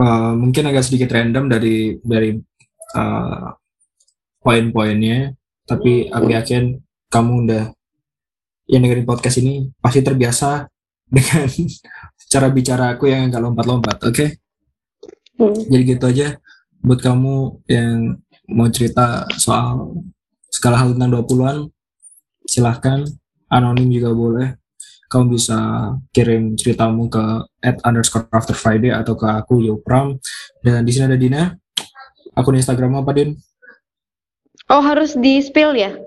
Eh, 0.00 0.32
mungkin 0.36 0.64
agak 0.64 0.88
sedikit 0.88 1.12
random 1.12 1.52
dari 1.52 2.00
dari 2.00 2.36
eh, 2.96 3.48
poin-poinnya 4.40 5.36
tapi 5.68 6.08
aku 6.08 6.26
yakin 6.32 6.80
kamu 7.12 7.32
udah 7.46 7.64
yang 8.70 8.80
dengerin 8.86 9.06
podcast 9.06 9.38
ini 9.44 9.68
pasti 9.78 10.00
terbiasa 10.00 10.66
dengan 11.14 11.46
cara 12.30 12.46
bicara 12.48 12.94
aku 12.94 13.10
yang 13.10 13.26
nggak 13.28 13.42
lompat-lompat, 13.42 13.96
oke? 14.06 14.26
Hmm. 15.36 15.56
Jadi 15.66 15.82
gitu 15.82 16.04
aja 16.06 16.28
buat 16.80 17.02
kamu 17.02 17.66
yang 17.68 18.16
mau 18.48 18.70
cerita 18.70 19.26
soal 19.36 19.98
segala 20.48 20.80
hal 20.80 20.94
tentang 20.94 21.10
20-an, 21.26 21.58
silahkan 22.46 23.02
anonim 23.50 23.90
juga 23.90 24.10
boleh. 24.14 24.48
Kamu 25.10 25.26
bisa 25.34 25.58
kirim 26.14 26.54
ceritamu 26.54 27.10
ke 27.10 27.22
at 27.66 27.82
underscore 27.82 28.30
after 28.30 28.54
Friday 28.54 28.94
atau 28.94 29.18
ke 29.18 29.26
aku 29.26 29.58
Yopram. 29.66 30.14
Dan 30.62 30.86
di 30.86 30.94
sini 30.94 31.10
ada 31.10 31.18
Dina. 31.18 31.50
Akun 32.38 32.54
Instagram 32.54 33.02
apa, 33.02 33.10
Din? 33.10 33.34
Oh 34.70 34.78
harus 34.78 35.18
di 35.18 35.42
spill 35.42 35.74
ya? 35.74 35.98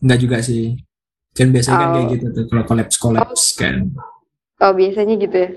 Enggak 0.00 0.18
juga 0.24 0.36
sih. 0.40 0.80
Kan 1.36 1.52
biasanya 1.52 1.76
kan 1.76 1.88
Oh. 1.88 1.92
kayak 1.92 2.08
gitu 2.16 2.26
tuh 2.32 2.44
kalau 2.48 2.64
collabs 2.64 2.96
collabs 2.96 3.42
kan. 3.52 3.92
Oh 4.58 4.72
biasanya 4.74 5.14
gitu 5.18 5.36
ya. 5.38 5.50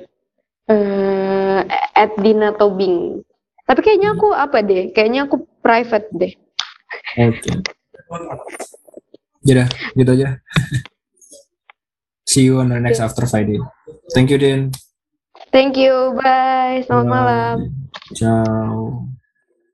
Eh, 0.69 1.59
at 1.97 2.11
Dina 2.21 2.53
Tobing. 2.53 3.25
Tapi 3.65 3.79
kayaknya 3.81 4.13
aku 4.13 4.29
apa 4.35 4.61
deh? 4.61 4.93
Kayaknya 4.93 5.25
aku 5.25 5.47
private 5.63 6.07
deh. 6.13 6.33
Oke. 7.17 7.51
Jadi 9.41 9.63
gitu 9.97 10.11
aja. 10.13 10.29
See 12.29 12.47
you 12.47 12.61
on 12.61 12.69
the 12.69 12.79
next 12.79 13.01
after 13.01 13.25
Friday. 13.25 13.59
Thank 14.13 14.31
you, 14.31 14.39
Din. 14.39 14.71
Thank 15.51 15.75
you, 15.75 16.15
bye. 16.15 16.79
Selamat 16.85 17.07
malam. 17.09 17.55
Bye. 17.67 18.15
Ciao. 18.15 19.20